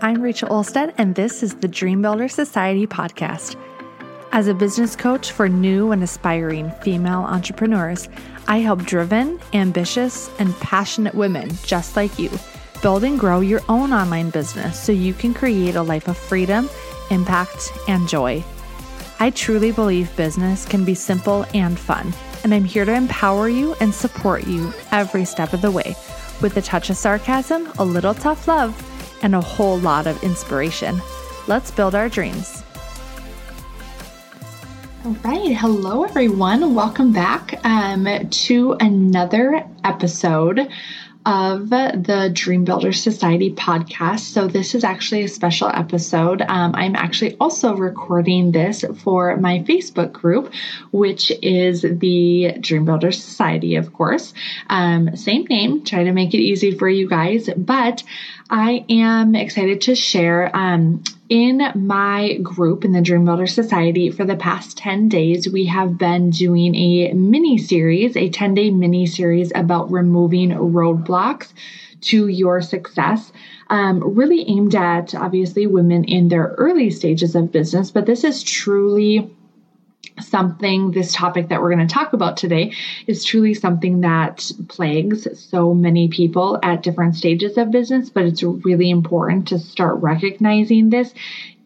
I'm 0.00 0.22
Rachel 0.22 0.50
Olstad, 0.50 0.94
and 0.96 1.16
this 1.16 1.42
is 1.42 1.56
the 1.56 1.66
Dream 1.66 2.02
Builder 2.02 2.28
Society 2.28 2.86
podcast. 2.86 3.56
As 4.30 4.46
a 4.46 4.54
business 4.54 4.94
coach 4.94 5.32
for 5.32 5.48
new 5.48 5.90
and 5.90 6.04
aspiring 6.04 6.70
female 6.82 7.22
entrepreneurs, 7.22 8.08
I 8.46 8.58
help 8.58 8.84
driven, 8.84 9.40
ambitious, 9.54 10.30
and 10.38 10.54
passionate 10.60 11.16
women 11.16 11.50
just 11.64 11.96
like 11.96 12.16
you 12.16 12.30
build 12.80 13.02
and 13.02 13.18
grow 13.18 13.40
your 13.40 13.60
own 13.68 13.92
online 13.92 14.30
business 14.30 14.80
so 14.80 14.92
you 14.92 15.14
can 15.14 15.34
create 15.34 15.74
a 15.74 15.82
life 15.82 16.06
of 16.06 16.16
freedom, 16.16 16.70
impact, 17.10 17.72
and 17.88 18.08
joy. 18.08 18.44
I 19.18 19.30
truly 19.30 19.72
believe 19.72 20.14
business 20.14 20.64
can 20.64 20.84
be 20.84 20.94
simple 20.94 21.44
and 21.54 21.76
fun, 21.76 22.14
and 22.44 22.54
I'm 22.54 22.64
here 22.64 22.84
to 22.84 22.94
empower 22.94 23.48
you 23.48 23.74
and 23.80 23.92
support 23.92 24.46
you 24.46 24.72
every 24.92 25.24
step 25.24 25.52
of 25.52 25.60
the 25.60 25.72
way 25.72 25.96
with 26.40 26.56
a 26.56 26.62
touch 26.62 26.88
of 26.88 26.96
sarcasm, 26.96 27.68
a 27.80 27.84
little 27.84 28.14
tough 28.14 28.46
love, 28.46 28.80
and 29.22 29.34
a 29.34 29.40
whole 29.40 29.78
lot 29.78 30.06
of 30.06 30.22
inspiration. 30.22 31.00
Let's 31.46 31.70
build 31.70 31.94
our 31.94 32.08
dreams. 32.08 32.62
All 35.04 35.12
right. 35.24 35.56
Hello, 35.56 36.04
everyone. 36.04 36.74
Welcome 36.74 37.12
back 37.12 37.64
um, 37.64 38.28
to 38.28 38.76
another 38.80 39.64
episode 39.84 40.68
of 41.24 41.68
the 41.68 42.30
Dream 42.32 42.64
Builder 42.64 42.92
Society 42.92 43.52
podcast. 43.52 44.20
So, 44.20 44.48
this 44.48 44.74
is 44.74 44.82
actually 44.82 45.24
a 45.24 45.28
special 45.28 45.68
episode. 45.68 46.42
Um, 46.42 46.74
I'm 46.74 46.96
actually 46.96 47.36
also 47.38 47.76
recording 47.76 48.52
this 48.52 48.84
for 49.02 49.36
my 49.36 49.60
Facebook 49.60 50.12
group, 50.12 50.52
which 50.90 51.30
is 51.42 51.82
the 51.82 52.56
Dream 52.60 52.84
Builder 52.84 53.12
Society, 53.12 53.76
of 53.76 53.92
course. 53.92 54.32
Um, 54.68 55.16
same 55.16 55.44
name, 55.44 55.84
try 55.84 56.04
to 56.04 56.12
make 56.12 56.34
it 56.34 56.38
easy 56.38 56.76
for 56.76 56.88
you 56.88 57.08
guys, 57.08 57.48
but 57.56 58.02
I 58.50 58.84
am 58.88 59.34
excited 59.34 59.82
to 59.82 59.94
share. 59.94 60.54
Um, 60.56 61.02
in 61.28 61.60
my 61.74 62.38
group 62.42 62.86
in 62.86 62.92
the 62.92 63.02
Dream 63.02 63.26
Builder 63.26 63.46
Society 63.46 64.10
for 64.10 64.24
the 64.24 64.36
past 64.36 64.78
10 64.78 65.10
days, 65.10 65.46
we 65.46 65.66
have 65.66 65.98
been 65.98 66.30
doing 66.30 66.74
a 66.74 67.12
mini 67.12 67.58
series, 67.58 68.16
a 68.16 68.30
10 68.30 68.54
day 68.54 68.70
mini 68.70 69.04
series 69.04 69.52
about 69.54 69.92
removing 69.92 70.50
roadblocks 70.50 71.52
to 72.00 72.28
your 72.28 72.62
success. 72.62 73.30
Um, 73.68 74.14
really 74.14 74.48
aimed 74.48 74.74
at 74.74 75.14
obviously 75.14 75.66
women 75.66 76.04
in 76.04 76.28
their 76.28 76.54
early 76.56 76.90
stages 76.90 77.34
of 77.34 77.52
business, 77.52 77.90
but 77.90 78.06
this 78.06 78.24
is 78.24 78.42
truly 78.42 79.30
something, 80.20 80.90
this 80.90 81.12
topic 81.12 81.48
that 81.48 81.60
we're 81.60 81.74
going 81.74 81.86
to 81.86 81.92
talk 81.92 82.12
about 82.12 82.36
today 82.36 82.72
is 83.06 83.24
truly 83.24 83.54
something 83.54 84.00
that 84.02 84.50
plagues 84.68 85.26
so 85.38 85.74
many 85.74 86.08
people 86.08 86.58
at 86.62 86.82
different 86.82 87.16
stages 87.16 87.56
of 87.56 87.70
business, 87.70 88.10
but 88.10 88.24
it's 88.24 88.42
really 88.42 88.90
important 88.90 89.48
to 89.48 89.58
start 89.58 90.00
recognizing 90.00 90.90
this 90.90 91.14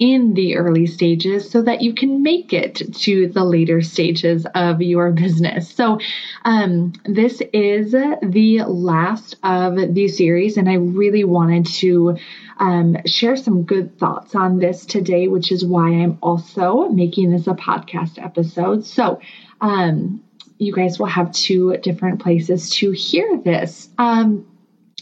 in 0.02 0.34
the 0.34 0.56
early 0.56 0.84
stages 0.84 1.48
so 1.48 1.62
that 1.62 1.80
you 1.80 1.94
can 1.94 2.24
make 2.24 2.52
it 2.52 2.92
to 2.92 3.28
the 3.28 3.44
later 3.44 3.80
stages 3.80 4.44
of 4.52 4.82
your 4.82 5.12
business. 5.12 5.72
So, 5.72 6.00
um, 6.44 6.92
this 7.04 7.40
is 7.52 7.92
the 7.92 8.64
last 8.66 9.36
of 9.44 9.94
the 9.94 10.08
series, 10.08 10.56
and 10.56 10.68
I 10.68 10.74
really 10.74 11.22
wanted 11.22 11.66
to 11.82 12.18
um, 12.58 12.96
share 13.06 13.36
some 13.36 13.62
good 13.62 13.96
thoughts 13.96 14.34
on 14.34 14.58
this 14.58 14.86
today, 14.86 15.28
which 15.28 15.52
is 15.52 15.64
why 15.64 15.90
I'm 15.90 16.18
also 16.20 16.88
making 16.88 17.30
this 17.30 17.46
a 17.46 17.54
podcast 17.54 18.20
episode. 18.20 18.84
So, 18.84 19.20
um, 19.60 20.24
you 20.58 20.72
guys 20.72 20.98
will 20.98 21.06
have 21.06 21.30
two 21.30 21.76
different 21.76 22.20
places 22.20 22.70
to 22.70 22.90
hear 22.90 23.38
this. 23.38 23.88
Um, 23.98 24.46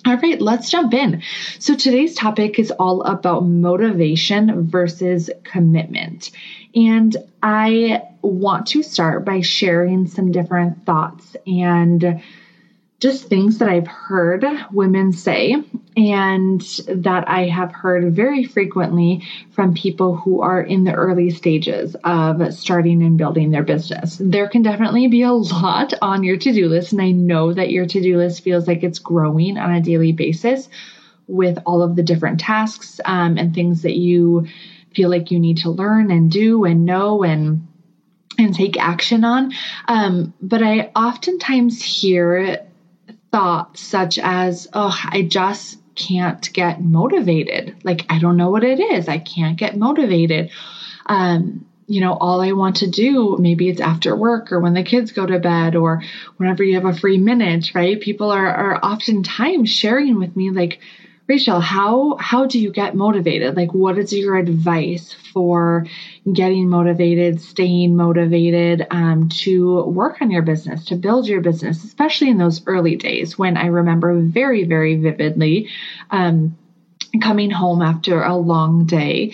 all 0.07 0.17
right, 0.17 0.41
let's 0.41 0.71
jump 0.71 0.95
in. 0.95 1.23
So 1.59 1.75
today's 1.75 2.15
topic 2.15 2.59
is 2.59 2.71
all 2.71 3.03
about 3.03 3.45
motivation 3.45 4.69
versus 4.69 5.31
commitment. 5.45 6.31
And 6.75 7.17
I 7.43 8.03
want 8.23 8.67
to 8.69 8.83
start 8.83 9.25
by 9.25 9.41
sharing 9.41 10.07
some 10.07 10.33
different 10.33 10.87
thoughts 10.87 11.37
and 11.47 12.23
just 13.01 13.25
things 13.25 13.59
that 13.59 13.69
I've 13.69 13.87
heard 13.87 14.45
women 14.73 15.13
say 15.13 15.57
and 15.97 16.61
that 16.87 17.29
I 17.29 17.47
have 17.47 17.73
heard 17.73 18.15
very 18.15 18.45
frequently 18.45 19.27
from 19.53 19.75
people 19.75 20.17
who 20.17 20.43
are 20.43 20.61
in 20.61 20.85
the 20.85 20.93
early 20.93 21.31
stages 21.31 21.97
of 22.05 22.55
starting 22.55 23.03
and 23.03 23.17
building 23.17 23.51
their 23.51 23.63
business. 23.63 24.19
There 24.21 24.49
can 24.49 24.63
definitely 24.63 25.09
be 25.09 25.23
a 25.23 25.33
lot 25.33 25.95
on 26.03 26.23
your 26.23 26.37
to 26.37 26.53
do 26.53 26.69
list, 26.69 26.93
and 26.93 27.01
I 27.01 27.11
know 27.11 27.53
that 27.55 27.71
your 27.71 27.87
to 27.87 28.01
do 28.03 28.19
list 28.19 28.45
feels 28.45 28.69
like 28.69 28.83
it's 28.83 28.99
growing 28.99 29.57
on 29.57 29.73
a 29.73 29.81
daily 29.81 30.13
basis 30.13 30.69
with 31.27 31.59
all 31.65 31.83
of 31.83 31.97
the 31.97 32.03
different 32.03 32.41
tasks 32.41 33.01
um, 33.07 33.39
and 33.39 33.55
things 33.55 33.83
that 33.83 33.97
you 33.97 34.47
feel 34.95 35.09
like 35.09 35.31
you 35.31 35.39
need 35.39 35.59
to 35.59 35.71
learn 35.71 36.11
and 36.11 36.31
do 36.31 36.65
and 36.65 36.85
know 36.85 37.23
and 37.23 37.67
and 38.39 38.55
take 38.55 38.79
action 38.79 39.25
on. 39.25 39.53
Um, 39.87 40.33
but 40.41 40.63
I 40.63 40.91
oftentimes 40.97 41.83
hear 41.83 42.67
thoughts 43.33 43.81
such 43.81 44.19
as, 44.19 44.69
oh, 44.73 44.97
I 45.05 45.23
just 45.23 45.79
can't 45.95 46.53
get 46.53 46.81
motivated. 46.81 47.77
Like, 47.85 48.07
I 48.09 48.19
don't 48.19 48.37
know 48.37 48.51
what 48.51 48.65
it 48.65 48.81
is. 48.81 49.09
I 49.09 49.19
can't 49.19 49.59
get 49.59 49.77
motivated. 49.77 50.51
Um, 51.07 51.67
you 51.87 52.01
know, 52.01 52.13
all 52.13 52.41
I 52.41 52.53
want 52.53 52.77
to 52.77 52.91
do, 52.91 53.37
maybe 53.39 53.69
it's 53.69 53.81
after 53.81 54.15
work 54.15 54.53
or 54.53 54.61
when 54.61 54.75
the 54.75 54.85
kids 54.85 55.11
go 55.11 55.27
to 55.27 55.41
bed 55.41 55.75
or 55.75 56.03
whenever 56.37 56.63
you 56.63 56.75
have 56.75 56.85
a 56.85 56.97
free 56.97 57.19
minute, 57.19 57.75
right? 57.75 58.01
People 58.01 58.31
are, 58.31 58.47
are 58.47 58.85
oftentimes 58.85 59.71
sharing 59.71 60.19
with 60.19 60.37
me, 60.37 60.51
like, 60.51 60.81
Rachel, 61.31 61.61
how 61.61 62.17
how 62.19 62.47
do 62.47 62.59
you 62.59 62.73
get 62.73 62.97
motivated? 62.97 63.57
Like 63.57 63.73
what 63.73 63.97
is 63.99 64.13
your 64.13 64.37
advice 64.37 65.15
for 65.33 65.87
getting 66.33 66.69
motivated, 66.69 67.41
staying 67.41 67.95
motivated 67.95 68.85
um, 68.91 69.29
to 69.45 69.85
work 69.85 70.21
on 70.21 70.33
your 70.33 70.43
business, 70.43 70.87
to 70.87 70.97
build 70.97 71.29
your 71.29 71.41
business, 71.41 71.85
especially 71.85 72.31
in 72.31 72.39
those 72.39 72.67
early 72.67 72.97
days 72.97 73.39
when 73.39 73.57
I 73.57 73.67
remember 73.67 74.19
very, 74.19 74.65
very 74.65 74.97
vividly 74.97 75.69
um, 76.11 76.59
coming 77.23 77.53
home 77.53 77.81
after 77.81 78.25
a 78.25 78.37
long 78.37 78.87
day 78.87 79.33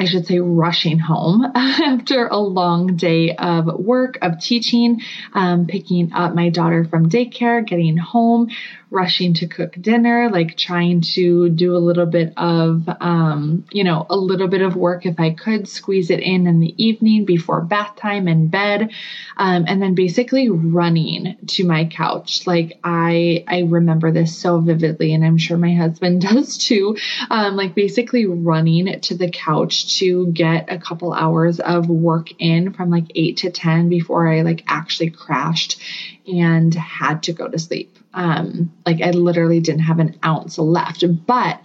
I 0.00 0.04
should 0.04 0.26
say, 0.26 0.38
rushing 0.38 1.00
home 1.00 1.44
after 1.54 2.28
a 2.28 2.38
long 2.38 2.94
day 2.96 3.34
of 3.34 3.66
work, 3.66 4.18
of 4.22 4.38
teaching, 4.38 5.00
um, 5.34 5.66
picking 5.66 6.12
up 6.12 6.36
my 6.36 6.50
daughter 6.50 6.84
from 6.84 7.10
daycare, 7.10 7.66
getting 7.66 7.96
home, 7.96 8.48
rushing 8.90 9.34
to 9.34 9.46
cook 9.46 9.74
dinner, 9.78 10.30
like 10.30 10.56
trying 10.56 11.02
to 11.02 11.50
do 11.50 11.76
a 11.76 11.78
little 11.78 12.06
bit 12.06 12.32
of, 12.36 12.88
um, 13.00 13.64
you 13.70 13.84
know, 13.84 14.06
a 14.08 14.16
little 14.16 14.48
bit 14.48 14.62
of 14.62 14.76
work 14.76 15.04
if 15.04 15.20
I 15.20 15.30
could 15.30 15.68
squeeze 15.68 16.10
it 16.10 16.20
in 16.20 16.46
in 16.46 16.60
the 16.60 16.74
evening 16.82 17.26
before 17.26 17.60
bath 17.60 17.96
time 17.96 18.28
and 18.28 18.50
bed, 18.50 18.90
um, 19.36 19.64
and 19.68 19.82
then 19.82 19.94
basically 19.94 20.48
running 20.48 21.36
to 21.48 21.66
my 21.66 21.84
couch. 21.84 22.46
Like 22.46 22.78
I, 22.82 23.44
I 23.46 23.60
remember 23.60 24.10
this 24.10 24.36
so 24.36 24.60
vividly, 24.60 25.12
and 25.12 25.24
I'm 25.24 25.38
sure 25.38 25.58
my 25.58 25.74
husband 25.74 26.22
does 26.28 26.56
too. 26.56 26.96
Um, 27.28 27.56
like 27.56 27.74
basically 27.74 28.24
running 28.24 29.00
to 29.02 29.16
the 29.16 29.30
couch 29.30 29.98
to 29.98 30.28
get 30.28 30.72
a 30.72 30.78
couple 30.78 31.12
hours 31.12 31.60
of 31.60 31.88
work 31.90 32.28
in 32.38 32.72
from 32.72 32.90
like 32.90 33.12
eight 33.14 33.38
to 33.38 33.50
ten 33.50 33.90
before 33.90 34.32
I 34.32 34.42
like 34.42 34.64
actually 34.66 35.10
crashed 35.10 35.78
and 36.26 36.74
had 36.74 37.24
to 37.24 37.32
go 37.34 37.48
to 37.48 37.58
sleep. 37.58 37.97
Um, 38.14 38.72
like 38.86 39.02
I 39.02 39.10
literally 39.10 39.60
didn't 39.60 39.82
have 39.82 39.98
an 39.98 40.18
ounce 40.24 40.58
left. 40.58 41.04
But 41.26 41.60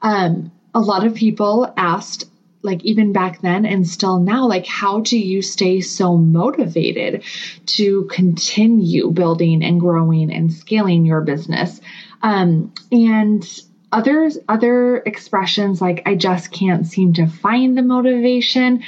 um, 0.00 0.50
a 0.74 0.80
lot 0.80 1.06
of 1.06 1.14
people 1.14 1.72
asked, 1.76 2.24
like 2.62 2.82
even 2.84 3.12
back 3.12 3.40
then 3.40 3.66
and 3.66 3.86
still 3.86 4.20
now, 4.20 4.46
like 4.46 4.66
how 4.66 5.00
do 5.00 5.18
you 5.18 5.42
stay 5.42 5.80
so 5.80 6.16
motivated 6.16 7.24
to 7.66 8.04
continue 8.04 9.10
building 9.10 9.64
and 9.64 9.80
growing 9.80 10.32
and 10.32 10.52
scaling 10.52 11.04
your 11.04 11.20
business? 11.20 11.80
Um, 12.22 12.72
and 12.90 13.44
others, 13.90 14.38
other 14.48 14.98
expressions 14.98 15.80
like 15.80 16.02
I 16.06 16.14
just 16.14 16.50
can't 16.50 16.86
seem 16.86 17.12
to 17.14 17.26
find 17.26 17.76
the 17.76 17.82
motivation. 17.82 18.82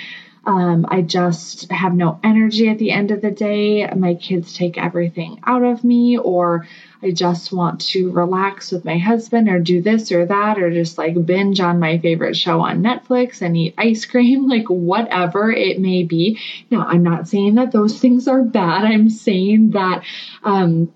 Um, 0.47 0.85
I 0.89 1.01
just 1.03 1.71
have 1.71 1.95
no 1.95 2.21
energy 2.23 2.69
at 2.69 2.79
the 2.79 2.91
end 2.91 3.11
of 3.11 3.23
the 3.23 3.31
day. 3.31 3.89
My 3.97 4.15
kids 4.15 4.55
take 4.55 4.77
everything 4.77 5.41
out 5.45 5.63
of 5.63 5.85
me, 5.85 6.19
or 6.19 6.67
I 7.03 7.13
just 7.13 7.53
want 7.53 7.81
to 7.89 8.11
relax 8.11 8.71
with 8.71 8.85
my 8.85 8.99
husband, 8.99 9.49
or 9.49 9.59
do 9.59 9.81
this 9.81 10.13
or 10.13 10.27
that, 10.27 10.59
or 10.59 10.71
just 10.71 10.99
like 10.99 11.25
binge 11.25 11.61
on 11.61 11.79
my 11.81 11.99
favorite 11.99 12.37
show 12.37 12.61
on 12.61 12.83
Netflix 12.83 13.41
and 13.41 13.57
eat 13.57 13.75
ice 13.79 14.05
cream, 14.05 14.49
like 14.49 14.69
whatever 14.69 15.51
it 15.51 15.81
may 15.81 16.03
be. 16.03 16.39
Now, 16.71 16.87
I'm 16.87 17.03
not 17.03 17.29
saying 17.29 17.55
that 17.55 17.73
those 17.73 17.99
things 17.99 18.29
are 18.29 18.43
bad. 18.43 18.85
I'm 18.85 19.09
saying 19.09 19.71
that, 19.71 20.05
um, 20.43 20.93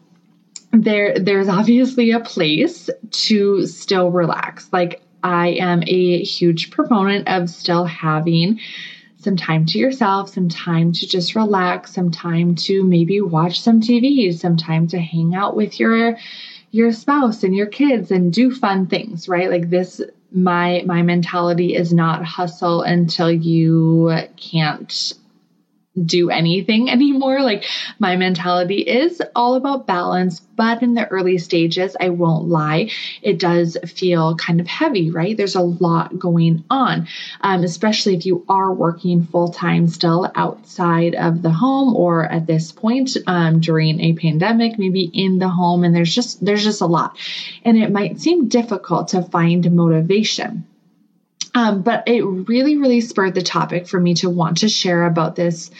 there 0.70 1.18
there's 1.18 1.48
obviously 1.48 2.10
a 2.10 2.20
place 2.20 2.90
to 3.10 3.66
still 3.66 4.10
relax 4.10 4.70
like 4.70 5.00
i 5.22 5.48
am 5.48 5.82
a 5.86 6.22
huge 6.22 6.70
proponent 6.70 7.26
of 7.26 7.48
still 7.48 7.86
having 7.86 8.60
some 9.28 9.36
time 9.36 9.66
to 9.66 9.78
yourself, 9.78 10.30
some 10.30 10.48
time 10.48 10.90
to 10.90 11.06
just 11.06 11.34
relax, 11.34 11.92
some 11.92 12.10
time 12.10 12.54
to 12.54 12.82
maybe 12.82 13.20
watch 13.20 13.60
some 13.60 13.78
TV, 13.78 14.34
some 14.34 14.56
time 14.56 14.88
to 14.88 14.98
hang 14.98 15.34
out 15.34 15.54
with 15.54 15.78
your 15.78 16.16
your 16.70 16.92
spouse 16.92 17.44
and 17.44 17.54
your 17.54 17.66
kids 17.66 18.10
and 18.10 18.32
do 18.32 18.50
fun 18.54 18.86
things, 18.86 19.28
right? 19.28 19.50
Like 19.50 19.68
this 19.68 20.00
my 20.32 20.82
my 20.86 21.02
mentality 21.02 21.74
is 21.74 21.92
not 21.92 22.24
hustle 22.24 22.80
until 22.80 23.30
you 23.30 24.10
can't 24.38 25.12
do 26.06 26.30
anything 26.30 26.90
anymore. 26.90 27.42
Like 27.42 27.64
my 27.98 28.16
mentality 28.16 28.80
is 28.80 29.22
all 29.34 29.54
about 29.54 29.86
balance, 29.86 30.40
but 30.40 30.82
in 30.82 30.94
the 30.94 31.06
early 31.06 31.38
stages, 31.38 31.96
I 32.00 32.10
won't 32.10 32.48
lie, 32.48 32.90
it 33.22 33.38
does 33.38 33.76
feel 33.86 34.36
kind 34.36 34.60
of 34.60 34.66
heavy, 34.66 35.10
right? 35.10 35.36
There's 35.36 35.54
a 35.54 35.60
lot 35.60 36.18
going 36.18 36.64
on, 36.68 37.08
um, 37.40 37.62
especially 37.62 38.16
if 38.16 38.26
you 38.26 38.44
are 38.48 38.72
working 38.72 39.24
full 39.24 39.48
time 39.50 39.86
still 39.86 40.30
outside 40.34 41.14
of 41.14 41.42
the 41.42 41.50
home 41.50 41.94
or 41.94 42.24
at 42.24 42.46
this 42.46 42.72
point 42.72 43.16
um, 43.26 43.60
during 43.60 44.00
a 44.00 44.14
pandemic, 44.14 44.78
maybe 44.78 45.10
in 45.12 45.38
the 45.38 45.48
home, 45.48 45.84
and 45.84 45.94
there's 45.94 46.14
just 46.14 46.44
there's 46.44 46.64
just 46.64 46.80
a 46.80 46.86
lot, 46.86 47.16
and 47.64 47.76
it 47.76 47.90
might 47.90 48.20
seem 48.20 48.48
difficult 48.48 49.08
to 49.08 49.22
find 49.22 49.70
motivation. 49.70 50.66
Um, 51.58 51.82
but 51.82 52.04
it 52.06 52.22
really, 52.22 52.76
really 52.76 53.00
spurred 53.00 53.34
the 53.34 53.42
topic 53.42 53.88
for 53.88 53.98
me 53.98 54.14
to 54.14 54.30
want 54.30 54.58
to 54.58 54.68
share 54.68 55.04
about 55.06 55.34
this 55.34 55.72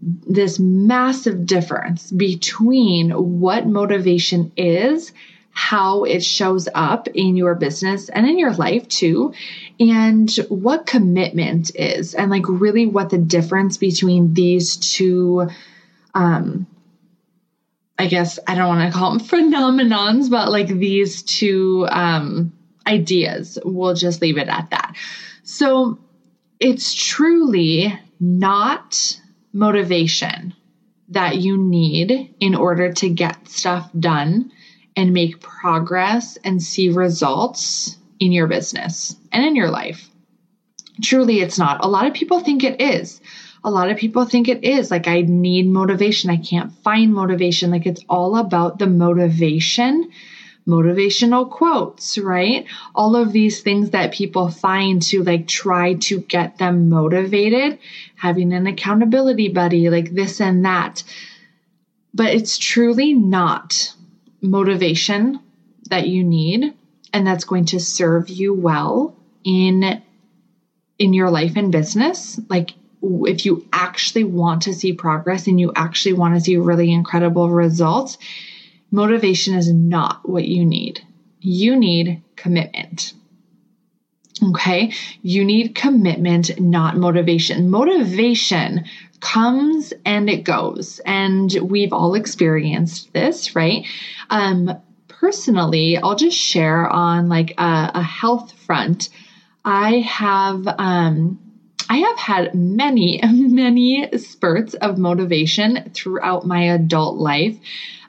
this 0.00 0.58
massive 0.58 1.46
difference 1.46 2.10
between 2.10 3.10
what 3.12 3.64
motivation 3.64 4.50
is, 4.56 5.12
how 5.52 6.02
it 6.02 6.24
shows 6.24 6.68
up 6.74 7.06
in 7.14 7.36
your 7.36 7.54
business 7.54 8.08
and 8.08 8.28
in 8.28 8.40
your 8.40 8.54
life 8.54 8.88
too, 8.88 9.32
and 9.78 10.34
what 10.48 10.84
commitment 10.84 11.70
is, 11.76 12.14
and 12.14 12.28
like 12.28 12.48
really 12.48 12.86
what 12.86 13.10
the 13.10 13.18
difference 13.18 13.76
between 13.76 14.34
these 14.34 14.76
two 14.76 15.48
um 16.14 16.66
I 18.00 18.08
guess 18.08 18.40
I 18.48 18.56
don't 18.56 18.66
want 18.66 18.92
to 18.92 18.98
call 18.98 19.16
them 19.16 19.20
phenomenons, 19.52 20.28
but 20.28 20.50
like 20.50 20.66
these 20.66 21.22
two 21.22 21.86
um 21.88 22.52
ideas. 22.86 23.58
We'll 23.64 23.94
just 23.94 24.22
leave 24.22 24.38
it 24.38 24.48
at 24.48 24.70
that. 24.70 24.94
So 25.42 25.98
it's 26.60 26.94
truly 26.94 27.98
not 28.20 29.20
motivation 29.52 30.54
that 31.08 31.36
you 31.36 31.56
need 31.56 32.34
in 32.40 32.54
order 32.54 32.92
to 32.92 33.08
get 33.08 33.48
stuff 33.48 33.90
done 33.98 34.50
and 34.96 35.12
make 35.12 35.40
progress 35.40 36.38
and 36.44 36.62
see 36.62 36.88
results 36.88 37.96
in 38.20 38.32
your 38.32 38.46
business 38.46 39.16
and 39.32 39.44
in 39.44 39.56
your 39.56 39.70
life. 39.70 40.08
Truly, 41.02 41.40
it's 41.40 41.58
not. 41.58 41.84
A 41.84 41.88
lot 41.88 42.06
of 42.06 42.14
people 42.14 42.40
think 42.40 42.62
it 42.62 42.80
is. 42.80 43.20
A 43.64 43.70
lot 43.70 43.90
of 43.90 43.96
people 43.96 44.24
think 44.24 44.48
it 44.48 44.62
is. 44.62 44.90
Like, 44.90 45.08
I 45.08 45.22
need 45.22 45.66
motivation. 45.66 46.30
I 46.30 46.36
can't 46.36 46.72
find 46.84 47.12
motivation. 47.12 47.70
Like, 47.70 47.86
it's 47.86 48.04
all 48.08 48.36
about 48.36 48.78
the 48.78 48.86
motivation 48.86 50.10
motivational 50.66 51.50
quotes, 51.50 52.16
right? 52.18 52.66
All 52.94 53.16
of 53.16 53.32
these 53.32 53.60
things 53.62 53.90
that 53.90 54.12
people 54.12 54.50
find 54.50 55.02
to 55.02 55.22
like 55.22 55.46
try 55.46 55.94
to 55.94 56.20
get 56.20 56.58
them 56.58 56.88
motivated, 56.88 57.78
having 58.16 58.52
an 58.52 58.66
accountability 58.66 59.48
buddy, 59.48 59.90
like 59.90 60.10
this 60.10 60.40
and 60.40 60.64
that. 60.64 61.02
But 62.14 62.34
it's 62.34 62.58
truly 62.58 63.12
not 63.12 63.94
motivation 64.40 65.40
that 65.90 66.06
you 66.06 66.24
need 66.24 66.74
and 67.12 67.26
that's 67.26 67.44
going 67.44 67.64
to 67.66 67.80
serve 67.80 68.28
you 68.28 68.52
well 68.52 69.16
in 69.44 70.02
in 70.98 71.12
your 71.12 71.30
life 71.30 71.52
and 71.56 71.72
business 71.72 72.40
like 72.48 72.70
if 73.02 73.44
you 73.44 73.66
actually 73.72 74.24
want 74.24 74.62
to 74.62 74.72
see 74.72 74.92
progress 74.92 75.46
and 75.46 75.60
you 75.60 75.72
actually 75.76 76.12
want 76.12 76.34
to 76.34 76.40
see 76.40 76.56
really 76.56 76.92
incredible 76.92 77.50
results 77.50 78.18
Motivation 78.94 79.54
is 79.54 79.72
not 79.72 80.28
what 80.28 80.44
you 80.44 80.64
need. 80.64 81.04
You 81.40 81.74
need 81.74 82.22
commitment. 82.36 83.12
Okay. 84.50 84.92
You 85.20 85.44
need 85.44 85.74
commitment, 85.74 86.60
not 86.60 86.96
motivation. 86.96 87.70
Motivation 87.70 88.84
comes 89.18 89.92
and 90.04 90.30
it 90.30 90.44
goes. 90.44 91.00
And 91.04 91.52
we've 91.60 91.92
all 91.92 92.14
experienced 92.14 93.12
this, 93.12 93.56
right? 93.56 93.84
Um, 94.30 94.80
personally, 95.08 95.96
I'll 95.96 96.14
just 96.14 96.38
share 96.38 96.88
on 96.88 97.28
like 97.28 97.54
a, 97.58 97.90
a 97.96 98.02
health 98.02 98.52
front. 98.52 99.08
I 99.64 100.00
have, 100.02 100.68
um, 100.78 101.40
I 101.88 101.98
have 101.98 102.18
had 102.18 102.54
many, 102.54 103.20
many 103.32 104.08
spurts 104.18 104.74
of 104.74 104.98
motivation 104.98 105.90
throughout 105.94 106.46
my 106.46 106.62
adult 106.74 107.16
life 107.16 107.58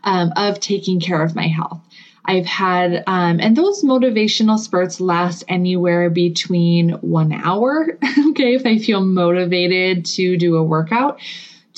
um, 0.03 0.33
of 0.35 0.59
taking 0.59 0.99
care 0.99 1.21
of 1.21 1.35
my 1.35 1.47
health. 1.47 1.81
I've 2.27 2.45
had, 2.45 3.03
um, 3.05 3.39
and 3.39 3.55
those 3.55 3.83
motivational 3.83 4.57
spurts 4.57 4.99
last 4.99 5.43
anywhere 5.47 6.09
between 6.09 6.91
one 7.01 7.31
hour, 7.31 7.99
okay, 8.29 8.55
if 8.55 8.65
I 8.65 8.79
feel 8.79 9.01
motivated 9.01 10.05
to 10.05 10.35
do 10.37 10.55
a 10.55 10.63
workout, 10.63 11.19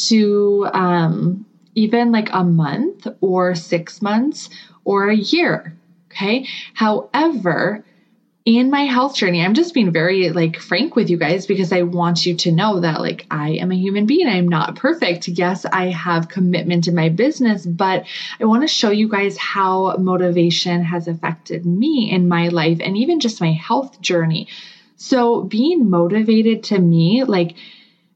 to 0.08 0.68
um, 0.74 1.46
even 1.76 2.12
like 2.12 2.30
a 2.32 2.44
month 2.44 3.08
or 3.20 3.56
six 3.56 4.02
months 4.02 4.50
or 4.86 5.10
a 5.10 5.16
year, 5.16 5.76
okay. 6.12 6.48
However, 6.74 7.84
in 8.48 8.72
my 8.72 8.84
health 8.84 9.14
journey, 9.14 9.44
I'm 9.44 9.56
just 9.56 9.74
being 9.74 9.92
very 9.92 10.30
like 10.30 10.58
frank 10.58 10.96
with 10.96 11.10
you 11.10 11.18
guys 11.18 11.46
because 11.46 11.74
I 11.74 11.82
want 11.82 12.26
you 12.26 12.34
to 12.38 12.52
know 12.54 12.80
that 12.80 13.02
like 13.02 13.28
I 13.30 13.56
am 13.56 13.74
a 13.74 13.76
human 13.76 14.06
being. 14.06 14.26
I'm 14.26 14.48
not 14.48 14.78
perfect. 14.78 15.28
Yes, 15.28 15.66
I 15.66 15.88
have 15.88 16.30
commitment 16.30 16.88
in 16.88 16.96
my 16.96 17.10
business, 17.10 17.66
but 17.66 18.06
I 18.40 18.46
want 18.46 18.62
to 18.62 18.70
show 18.70 18.90
you 18.90 19.10
guys 19.10 19.38
how 19.38 19.98
motivation 19.98 20.82
has 20.82 21.10
affected 21.10 21.66
me 21.66 22.10
in 22.10 22.30
my 22.30 22.48
life 22.48 22.80
and 22.82 22.96
even 22.96 23.20
just 23.20 23.42
my 23.42 23.52
health 23.52 24.00
journey. 24.00 24.48
So 24.96 25.44
being 25.44 25.90
motivated 25.90 26.64
to 26.66 26.80
me, 26.80 27.26
like, 27.26 27.58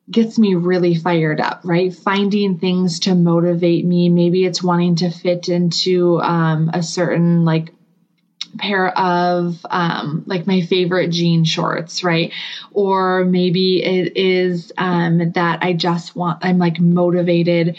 gets 0.09 0.39
me 0.39 0.55
really 0.55 0.95
fired 0.95 1.41
up, 1.41 1.61
right? 1.65 1.93
Finding 1.93 2.57
things 2.57 3.01
to 3.01 3.15
motivate 3.15 3.85
me. 3.85 4.07
Maybe 4.07 4.45
it's 4.45 4.63
wanting 4.63 4.95
to 4.97 5.09
fit 5.09 5.49
into 5.49 6.21
um, 6.21 6.71
a 6.73 6.81
certain 6.81 7.43
like 7.43 7.73
pair 8.57 8.89
of 8.97 9.65
um, 9.69 10.23
like 10.25 10.47
my 10.47 10.61
favorite 10.61 11.09
jean 11.09 11.43
shorts, 11.45 12.03
right? 12.03 12.31
Or 12.71 13.25
maybe 13.25 13.83
it 13.83 14.17
is 14.17 14.71
um, 14.77 15.31
that 15.33 15.63
I 15.63 15.73
just 15.73 16.15
want, 16.15 16.43
I'm 16.43 16.57
like 16.57 16.79
motivated 16.79 17.77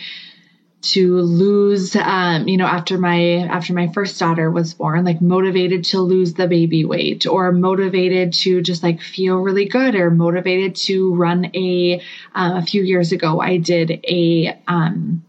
to 0.82 1.20
lose 1.20 1.94
um, 1.94 2.48
you 2.48 2.56
know 2.56 2.66
after 2.66 2.98
my 2.98 3.36
after 3.36 3.72
my 3.72 3.86
first 3.92 4.18
daughter 4.18 4.50
was 4.50 4.74
born 4.74 5.04
like 5.04 5.22
motivated 5.22 5.84
to 5.84 6.00
lose 6.00 6.34
the 6.34 6.48
baby 6.48 6.84
weight 6.84 7.24
or 7.24 7.52
motivated 7.52 8.32
to 8.32 8.60
just 8.60 8.82
like 8.82 9.00
feel 9.00 9.36
really 9.36 9.66
good 9.66 9.94
or 9.94 10.10
motivated 10.10 10.74
to 10.74 11.14
run 11.14 11.48
a 11.54 12.00
uh, 12.34 12.54
a 12.56 12.62
few 12.62 12.82
years 12.82 13.12
ago 13.12 13.40
i 13.40 13.56
did 13.58 13.92
a 14.08 14.58
um 14.66 15.22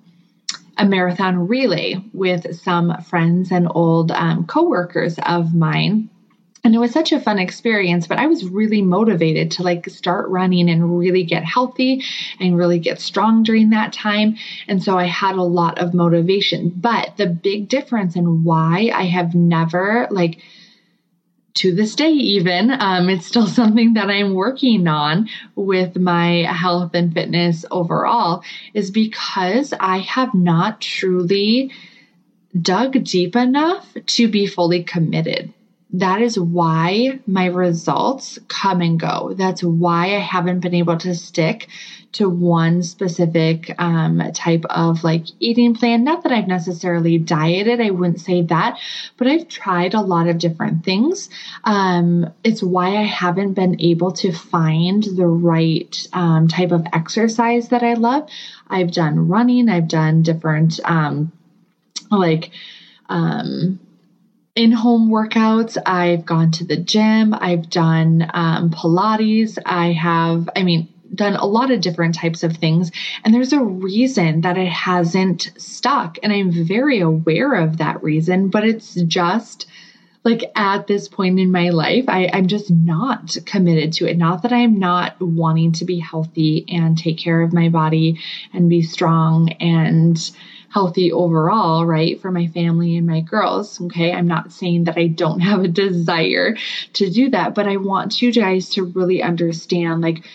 a 0.78 0.86
marathon 0.86 1.48
relay 1.48 1.96
with 2.14 2.56
some 2.56 2.96
friends 3.04 3.52
and 3.52 3.68
old 3.76 4.12
um, 4.12 4.46
coworkers 4.46 5.20
of 5.26 5.54
mine. 5.54 6.10
And 6.66 6.74
it 6.74 6.78
was 6.78 6.92
such 6.92 7.12
a 7.12 7.20
fun 7.20 7.40
experience 7.40 8.08
but 8.08 8.20
i 8.20 8.26
was 8.26 8.46
really 8.46 8.82
motivated 8.82 9.52
to 9.52 9.64
like 9.64 9.90
start 9.90 10.30
running 10.30 10.70
and 10.70 10.98
really 10.98 11.24
get 11.24 11.44
healthy 11.44 12.02
and 12.40 12.58
really 12.58 12.80
get 12.80 13.02
strong 13.02 13.44
during 13.44 13.70
that 13.72 13.92
time. 13.92 14.38
And 14.68 14.82
so 14.82 14.98
i 14.98 15.06
had 15.06 15.36
a 15.36 15.44
lot 15.44 15.78
of 15.78 15.94
motivation. 15.94 16.72
But 16.76 17.18
the 17.18 17.28
big 17.28 17.68
difference 17.68 18.16
and 18.16 18.46
why 18.46 18.92
i 18.94 19.04
have 19.04 19.36
never 19.36 20.08
like 20.10 20.40
to 21.56 21.74
this 21.74 21.96
day, 21.96 22.10
even, 22.12 22.72
um, 22.72 23.10
it's 23.10 23.28
still 23.28 23.48
something 23.60 23.94
that 23.94 24.10
I'm 24.10 24.34
working 24.34 24.88
on 24.88 25.30
with 25.56 25.98
my 25.98 26.44
health 26.44 26.92
and 26.94 27.14
fitness 27.14 27.66
overall, 27.72 28.44
is 28.74 28.92
because 28.92 29.74
I 29.80 30.00
have 30.00 30.34
not 30.34 30.82
truly 30.82 31.72
dug 32.60 33.04
deep 33.04 33.36
enough 33.36 33.96
to 34.06 34.28
be 34.28 34.48
fully 34.48 34.84
committed. 34.84 35.54
That 35.92 36.22
is 36.22 36.40
why 36.40 37.20
my 37.28 37.46
results 37.46 38.40
come 38.48 38.82
and 38.82 39.00
go. 39.00 39.34
That's 39.36 39.64
why 39.64 40.16
I 40.16 40.20
haven't 40.20 40.62
been 40.62 40.74
able 40.74 40.98
to 40.98 41.14
stick 41.14 41.68
to 42.14 42.30
one 42.30 42.84
specific 42.84 43.74
um, 43.80 44.22
type 44.34 44.66
of 44.70 45.04
like 45.04 45.26
eating 45.40 45.76
plan. 45.76 46.04
Not 46.04 46.24
that 46.24 46.32
I've 46.32 46.48
necessarily 46.48 47.18
dieted, 47.18 47.82
I 47.82 47.90
wouldn't 47.90 48.22
say 48.22 48.44
that, 48.44 48.78
but 49.18 49.28
I've 49.28 49.48
tried 49.48 49.94
a 49.94 50.02
lot 50.02 50.28
of 50.28 50.38
different 50.38 50.86
things. 50.86 51.30
Um, 51.64 52.32
it's 52.44 52.64
why 52.64 52.98
I 52.98 53.04
haven't 53.04 53.54
been 53.54 53.82
able 53.82 54.12
to 54.14 54.32
find 54.32 55.04
the 55.04 55.28
right 55.28 56.08
um, 56.14 56.48
type 56.48 56.72
of 56.72 56.86
exercise 56.94 57.70
that 57.70 57.84
I 57.84 57.94
love. 57.94 58.30
I've 58.68 58.92
done 58.92 59.28
running, 59.28 59.70
I've 59.70 59.88
done 59.88 60.22
different, 60.22 60.80
um, 60.86 61.32
like, 62.12 62.52
um, 63.10 63.80
in 64.56 64.72
home 64.72 65.10
workouts. 65.10 65.78
I've 65.84 66.26
gone 66.26 66.52
to 66.52 66.64
the 66.64 66.78
gym. 66.78 67.34
I've 67.34 67.72
done 67.72 68.30
um, 68.34 68.70
Pilates. 68.70 69.58
I 69.66 69.94
have, 69.94 70.48
I 70.56 70.62
mean, 70.62 70.93
done 71.14 71.36
a 71.36 71.46
lot 71.46 71.72
of 71.72 71.82
different 71.82 72.16
types 72.16 72.44
of 72.44 72.58
things. 72.58 72.92
And 73.24 73.34
there's 73.34 73.54
a 73.54 73.64
reason 73.64 74.42
that 74.42 74.58
it 74.58 74.72
hasn't 74.72 75.52
stuck. 75.58 76.18
And 76.24 76.32
I'm 76.32 76.52
very 76.52 77.00
aware 77.00 77.54
of 77.56 77.78
that 77.78 78.04
reason, 78.04 78.50
but 78.50 78.64
it's 78.64 78.96
just 78.96 79.68
like 80.24 80.44
at 80.56 80.88
this 80.88 81.08
point 81.08 81.40
in 81.40 81.52
my 81.52 81.70
life, 81.70 82.06
I, 82.08 82.30
I'm 82.32 82.48
just 82.48 82.72
not 82.72 83.36
committed 83.46 83.94
to 83.94 84.10
it. 84.10 84.18
Not 84.18 84.44
that 84.44 84.54
I'm 84.54 84.80
not 84.80 85.20
wanting 85.20 85.74
to 85.74 85.86
be 85.86 86.00
healthy 86.00 86.66
and 86.70 86.98
take 86.98 87.18
care 87.18 87.42
of 87.42 87.54
my 87.54 87.70
body 87.70 88.20
and 88.54 88.70
be 88.70 88.82
strong 88.82 89.50
and 89.54 90.18
healthy 90.70 91.12
overall, 91.12 91.86
right, 91.86 92.20
for 92.20 92.32
my 92.32 92.48
family 92.48 92.98
and 92.98 93.06
my 93.06 93.20
girls. 93.20 93.80
Okay. 93.82 94.12
I'm 94.12 94.28
not 94.28 94.52
saying 94.52 94.86
that 94.86 94.98
I 94.98 95.08
don't 95.08 95.42
have 95.42 95.64
a 95.64 95.68
desire 95.68 96.58
to 96.94 97.10
do 97.10 97.30
that, 97.30 97.54
but 97.54 97.68
I 97.68 97.78
want 97.78 98.22
you 98.22 98.32
guys 98.32 98.70
to 98.72 98.86
really 98.86 99.22
understand 99.22 100.02
like 100.02 100.26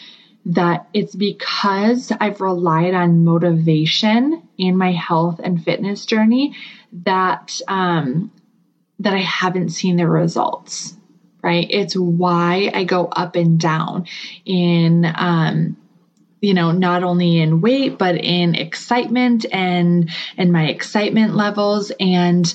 that 0.46 0.88
it's 0.94 1.14
because 1.14 2.12
I've 2.20 2.40
relied 2.40 2.94
on 2.94 3.24
motivation 3.24 4.48
in 4.56 4.76
my 4.76 4.92
health 4.92 5.40
and 5.42 5.62
fitness 5.62 6.06
journey 6.06 6.56
that 7.04 7.60
um, 7.68 8.30
that 9.00 9.14
I 9.14 9.20
haven't 9.20 9.70
seen 9.70 9.96
the 9.96 10.08
results. 10.08 10.96
Right? 11.42 11.66
It's 11.70 11.94
why 11.94 12.70
I 12.74 12.84
go 12.84 13.06
up 13.06 13.36
and 13.36 13.60
down 13.60 14.06
in 14.44 15.10
um, 15.14 15.76
you 16.40 16.54
know 16.54 16.72
not 16.72 17.02
only 17.02 17.38
in 17.38 17.60
weight 17.60 17.98
but 17.98 18.16
in 18.16 18.54
excitement 18.54 19.46
and 19.52 20.10
and 20.36 20.52
my 20.52 20.68
excitement 20.68 21.34
levels 21.34 21.92
and 21.98 22.54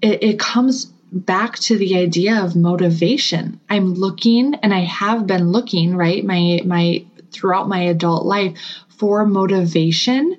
it, 0.00 0.22
it 0.22 0.38
comes 0.38 0.86
back 1.12 1.56
to 1.56 1.76
the 1.76 1.96
idea 1.96 2.42
of 2.42 2.56
motivation 2.56 3.60
i'm 3.68 3.94
looking 3.94 4.54
and 4.56 4.72
i 4.72 4.80
have 4.80 5.26
been 5.26 5.50
looking 5.50 5.94
right 5.94 6.24
my 6.24 6.60
my 6.64 7.04
throughout 7.32 7.68
my 7.68 7.82
adult 7.82 8.24
life 8.24 8.58
for 8.88 9.26
motivation 9.26 10.36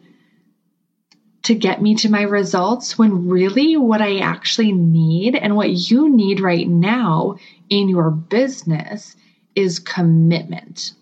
to 1.43 1.55
get 1.55 1.81
me 1.81 1.95
to 1.95 2.09
my 2.09 2.21
results 2.21 2.97
when 2.97 3.27
really 3.27 3.75
what 3.75 4.01
I 4.01 4.19
actually 4.19 4.71
need 4.71 5.35
and 5.35 5.55
what 5.55 5.71
you 5.71 6.09
need 6.09 6.39
right 6.39 6.67
now 6.67 7.35
in 7.69 7.89
your 7.89 8.11
business 8.11 9.15
is 9.55 9.79
commitment. 9.79 10.93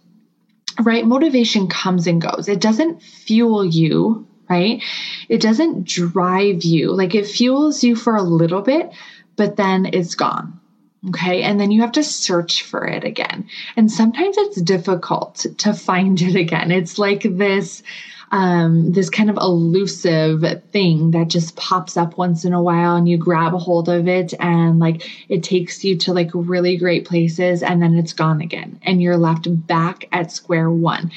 Right? 0.81 1.05
Motivation 1.05 1.67
comes 1.67 2.07
and 2.07 2.21
goes. 2.21 2.47
It 2.47 2.59
doesn't 2.59 3.03
fuel 3.03 3.63
you, 3.63 4.27
right? 4.49 4.81
It 5.29 5.41
doesn't 5.41 5.85
drive 5.85 6.63
you. 6.63 6.91
Like 6.91 7.13
it 7.13 7.27
fuels 7.27 7.83
you 7.83 7.95
for 7.95 8.15
a 8.15 8.23
little 8.23 8.61
bit, 8.61 8.89
but 9.35 9.57
then 9.57 9.85
it's 9.93 10.15
gone. 10.15 10.60
Okay. 11.09 11.41
And 11.41 11.59
then 11.59 11.71
you 11.71 11.81
have 11.81 11.93
to 11.93 12.03
search 12.03 12.61
for 12.63 12.85
it 12.85 13.03
again. 13.03 13.47
And 13.75 13.91
sometimes 13.91 14.37
it's 14.37 14.61
difficult 14.61 15.45
to 15.57 15.73
find 15.73 16.21
it 16.21 16.35
again. 16.35 16.71
It's 16.71 16.99
like 16.99 17.23
this, 17.23 17.81
um, 18.31 18.91
this 18.91 19.09
kind 19.09 19.29
of 19.31 19.37
elusive 19.37 20.43
thing 20.71 21.11
that 21.11 21.27
just 21.27 21.55
pops 21.55 21.97
up 21.97 22.17
once 22.19 22.45
in 22.45 22.53
a 22.53 22.61
while 22.61 22.95
and 22.95 23.09
you 23.09 23.17
grab 23.17 23.55
a 23.55 23.57
hold 23.57 23.89
of 23.89 24.07
it 24.07 24.33
and 24.39 24.79
like 24.79 25.09
it 25.27 25.43
takes 25.43 25.83
you 25.83 25.97
to 25.97 26.13
like 26.13 26.29
really 26.33 26.77
great 26.77 27.05
places 27.05 27.63
and 27.63 27.81
then 27.81 27.95
it's 27.95 28.13
gone 28.13 28.39
again 28.39 28.79
and 28.83 29.01
you're 29.01 29.17
left 29.17 29.47
back 29.67 30.07
at 30.11 30.31
square 30.31 30.69
one. 30.69 31.11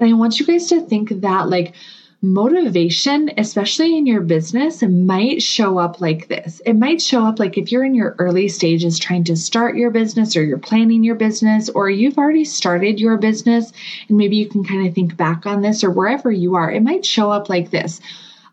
And 0.00 0.10
I 0.10 0.12
want 0.14 0.40
you 0.40 0.46
guys 0.46 0.66
to 0.70 0.80
think 0.80 1.20
that 1.20 1.48
like, 1.48 1.74
motivation, 2.20 3.30
especially 3.36 3.96
in 3.96 4.04
your 4.04 4.22
business, 4.22 4.82
might 4.82 5.40
show 5.40 5.78
up 5.78 6.00
like 6.00 6.26
this. 6.26 6.60
It 6.66 6.74
might 6.74 7.00
show 7.00 7.24
up 7.24 7.38
like 7.38 7.56
if 7.56 7.70
you're 7.70 7.84
in 7.84 7.94
your 7.94 8.16
early 8.18 8.48
stages 8.48 8.98
trying 8.98 9.24
to 9.24 9.36
start 9.36 9.76
your 9.76 9.90
business 9.90 10.36
or 10.36 10.44
you're 10.44 10.58
planning 10.58 11.04
your 11.04 11.14
business 11.14 11.68
or 11.68 11.88
you've 11.88 12.18
already 12.18 12.44
started 12.44 12.98
your 12.98 13.18
business 13.18 13.72
and 14.08 14.18
maybe 14.18 14.36
you 14.36 14.48
can 14.48 14.64
kind 14.64 14.86
of 14.86 14.94
think 14.94 15.16
back 15.16 15.46
on 15.46 15.62
this 15.62 15.84
or 15.84 15.90
wherever 15.90 16.30
you 16.30 16.56
are, 16.56 16.70
it 16.70 16.82
might 16.82 17.06
show 17.06 17.30
up 17.30 17.48
like 17.48 17.70
this. 17.70 18.00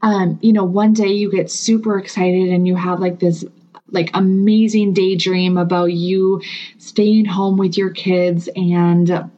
Um, 0.04 0.38
you 0.44 0.54
know, 0.54 0.66
one 0.66 0.94
day 0.94 1.14
you 1.14 1.32
get 1.32 1.50
super 1.50 1.98
excited 1.98 2.50
and 2.50 2.68
you 2.68 2.76
have 2.76 3.00
like 3.00 3.20
this 3.20 3.44
like 3.92 4.12
amazing 4.14 4.94
daydream 4.94 5.58
about 5.58 5.92
you 5.92 6.42
staying 6.78 7.26
home 7.26 7.58
with 7.58 7.78
your 7.78 7.90
kids 7.90 8.48
and 8.56 9.32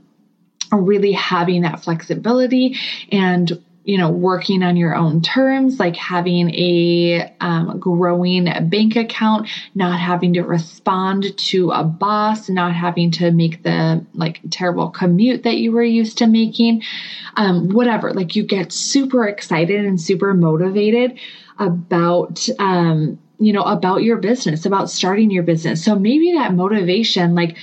really 0.72 1.14
having 1.14 1.62
that 1.62 1.82
flexibility 1.82 2.78
and 3.12 3.64
you 3.88 3.98
know, 3.98 4.12
working 4.12 4.63
on 4.63 4.75
your 4.75 4.94
own 4.94 5.22
terms, 5.22 5.79
like 5.79 5.96
having 5.96 6.53
a 6.53 7.34
um, 7.39 7.79
growing 7.79 8.44
bank 8.67 8.98
account, 8.98 9.48
not 9.75 9.98
having 9.98 10.34
to 10.34 10.41
respond 10.41 11.36
to 11.38 11.72
a 11.72 11.86
boss, 11.86 12.50
not 12.50 12.75
having 12.75 13.12
to 13.12 13.32
make 13.32 13.63
the 13.63 14.06
like 14.13 14.41
terrible 14.50 14.89
commute 14.89 15.44
that 15.44 15.56
you 15.56 15.72
were 15.72 15.84
used 15.84 16.17
to 16.17 16.27
making, 16.27 16.84
um, 17.38 17.70
whatever. 17.70 18.13
Like 18.13 18.36
you 18.36 18.44
get 18.44 18.74
super 18.74 19.25
excited 19.25 19.86
and 19.86 20.00
super 20.00 20.34
motivated 20.34 21.17
about, 21.58 22.46
um, 22.60 23.17
you 23.39 23.53
know, 23.53 23.63
about 23.63 24.03
your 24.03 24.17
business, 24.17 24.65
about 24.65 24.89
starting 24.89 25.32
your 25.32 25.44
business. 25.44 25.82
So 25.82 25.96
maybe 25.96 26.34
that 26.34 26.53
motivation, 26.53 27.36
like, 27.36 27.56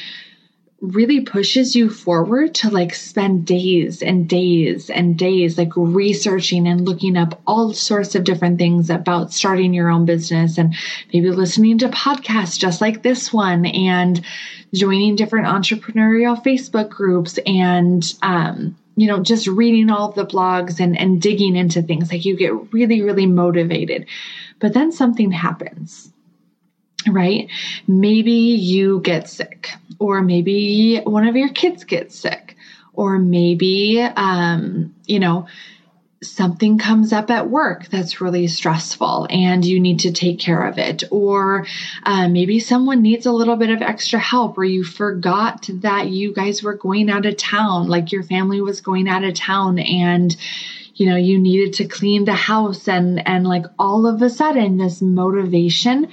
really 0.92 1.20
pushes 1.20 1.74
you 1.74 1.88
forward 1.88 2.54
to 2.54 2.70
like 2.70 2.94
spend 2.94 3.46
days 3.46 4.02
and 4.02 4.28
days 4.28 4.90
and 4.90 5.18
days 5.18 5.56
like 5.56 5.72
researching 5.76 6.66
and 6.66 6.86
looking 6.86 7.16
up 7.16 7.40
all 7.46 7.72
sorts 7.72 8.14
of 8.14 8.24
different 8.24 8.58
things 8.58 8.90
about 8.90 9.32
starting 9.32 9.72
your 9.72 9.88
own 9.88 10.04
business 10.04 10.58
and 10.58 10.74
maybe 11.12 11.30
listening 11.30 11.78
to 11.78 11.88
podcasts 11.88 12.58
just 12.58 12.80
like 12.80 13.02
this 13.02 13.32
one 13.32 13.64
and 13.66 14.24
joining 14.74 15.16
different 15.16 15.46
entrepreneurial 15.46 16.42
Facebook 16.42 16.90
groups 16.90 17.38
and 17.46 18.14
um, 18.22 18.76
you 18.96 19.06
know 19.06 19.22
just 19.22 19.46
reading 19.46 19.90
all 19.90 20.12
the 20.12 20.26
blogs 20.26 20.80
and 20.80 20.98
and 20.98 21.20
digging 21.20 21.56
into 21.56 21.82
things. 21.82 22.10
Like 22.10 22.24
you 22.24 22.36
get 22.36 22.72
really 22.72 23.02
really 23.02 23.26
motivated. 23.26 24.06
But 24.60 24.74
then 24.74 24.92
something 24.92 25.30
happens 25.30 26.12
right? 27.08 27.48
Maybe 27.86 28.32
you 28.32 29.00
get 29.00 29.28
sick, 29.28 29.70
or 29.98 30.22
maybe 30.22 31.00
one 31.04 31.26
of 31.26 31.36
your 31.36 31.50
kids 31.50 31.84
gets 31.84 32.16
sick, 32.16 32.56
or 32.92 33.18
maybe, 33.18 34.00
um, 34.00 34.94
you 35.06 35.18
know, 35.18 35.46
something 36.24 36.78
comes 36.78 37.12
up 37.12 37.30
at 37.30 37.50
work 37.50 37.86
that's 37.88 38.20
really 38.20 38.46
stressful 38.46 39.26
and 39.30 39.64
you 39.64 39.78
need 39.78 40.00
to 40.00 40.12
take 40.12 40.38
care 40.38 40.66
of 40.66 40.78
it. 40.78 41.04
Or 41.10 41.66
uh, 42.02 42.28
maybe 42.28 42.58
someone 42.58 43.02
needs 43.02 43.26
a 43.26 43.32
little 43.32 43.56
bit 43.56 43.70
of 43.70 43.82
extra 43.82 44.18
help, 44.18 44.58
or 44.58 44.64
you 44.64 44.84
forgot 44.84 45.68
that 45.80 46.08
you 46.08 46.32
guys 46.32 46.62
were 46.62 46.74
going 46.74 47.10
out 47.10 47.26
of 47.26 47.36
town, 47.36 47.88
like 47.88 48.12
your 48.12 48.22
family 48.22 48.60
was 48.60 48.80
going 48.80 49.08
out 49.08 49.24
of 49.24 49.34
town 49.34 49.78
and 49.78 50.36
you 50.94 51.06
know 51.06 51.16
you 51.16 51.38
needed 51.38 51.72
to 51.74 51.88
clean 51.88 52.24
the 52.24 52.34
house 52.34 52.86
and 52.86 53.26
and 53.26 53.46
like 53.46 53.66
all 53.78 54.06
of 54.06 54.22
a 54.22 54.30
sudden 54.30 54.76
this 54.76 55.02
motivation 55.02 56.08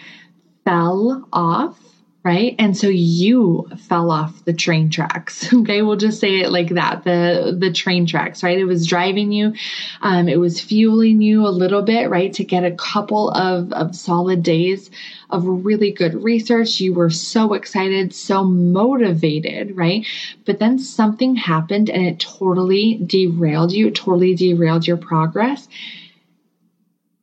fell 0.63 1.27
off, 1.33 1.79
right? 2.23 2.55
And 2.59 2.77
so 2.77 2.87
you 2.87 3.67
fell 3.87 4.11
off 4.11 4.45
the 4.45 4.53
train 4.53 4.89
tracks. 4.89 5.51
Okay, 5.61 5.81
we'll 5.81 5.95
just 5.95 6.19
say 6.19 6.39
it 6.39 6.51
like 6.51 6.69
that. 6.69 7.03
The 7.03 7.55
the 7.57 7.71
train 7.71 8.05
tracks, 8.05 8.43
right? 8.43 8.57
It 8.57 8.65
was 8.65 8.87
driving 8.87 9.31
you, 9.31 9.53
um, 10.01 10.27
it 10.27 10.39
was 10.39 10.59
fueling 10.59 11.21
you 11.21 11.45
a 11.47 11.49
little 11.49 11.81
bit, 11.81 12.09
right? 12.09 12.33
To 12.33 12.43
get 12.43 12.63
a 12.63 12.71
couple 12.71 13.29
of, 13.31 13.71
of 13.73 13.95
solid 13.95 14.43
days 14.43 14.89
of 15.29 15.45
really 15.45 15.91
good 15.91 16.23
research. 16.23 16.79
You 16.79 16.93
were 16.93 17.09
so 17.09 17.53
excited, 17.53 18.13
so 18.13 18.43
motivated, 18.43 19.77
right? 19.77 20.05
But 20.45 20.59
then 20.59 20.79
something 20.79 21.35
happened 21.35 21.89
and 21.89 22.05
it 22.05 22.19
totally 22.19 22.99
derailed 23.05 23.71
you, 23.71 23.87
it 23.87 23.95
totally 23.95 24.35
derailed 24.35 24.87
your 24.87 24.97
progress. 24.97 25.67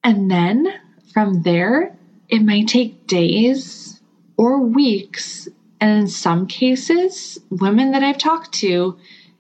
And 0.04 0.30
then 0.30 0.66
from 1.12 1.42
there, 1.42 1.97
it 2.28 2.40
might 2.40 2.68
take 2.68 3.06
days 3.06 4.00
or 4.36 4.60
weeks. 4.60 5.48
And 5.80 6.00
in 6.00 6.08
some 6.08 6.46
cases, 6.46 7.38
women 7.50 7.92
that 7.92 8.02
I've 8.02 8.18
talked 8.18 8.52
to, 8.54 8.98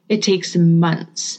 it 0.08 0.22
takes 0.22 0.56
months 0.56 1.38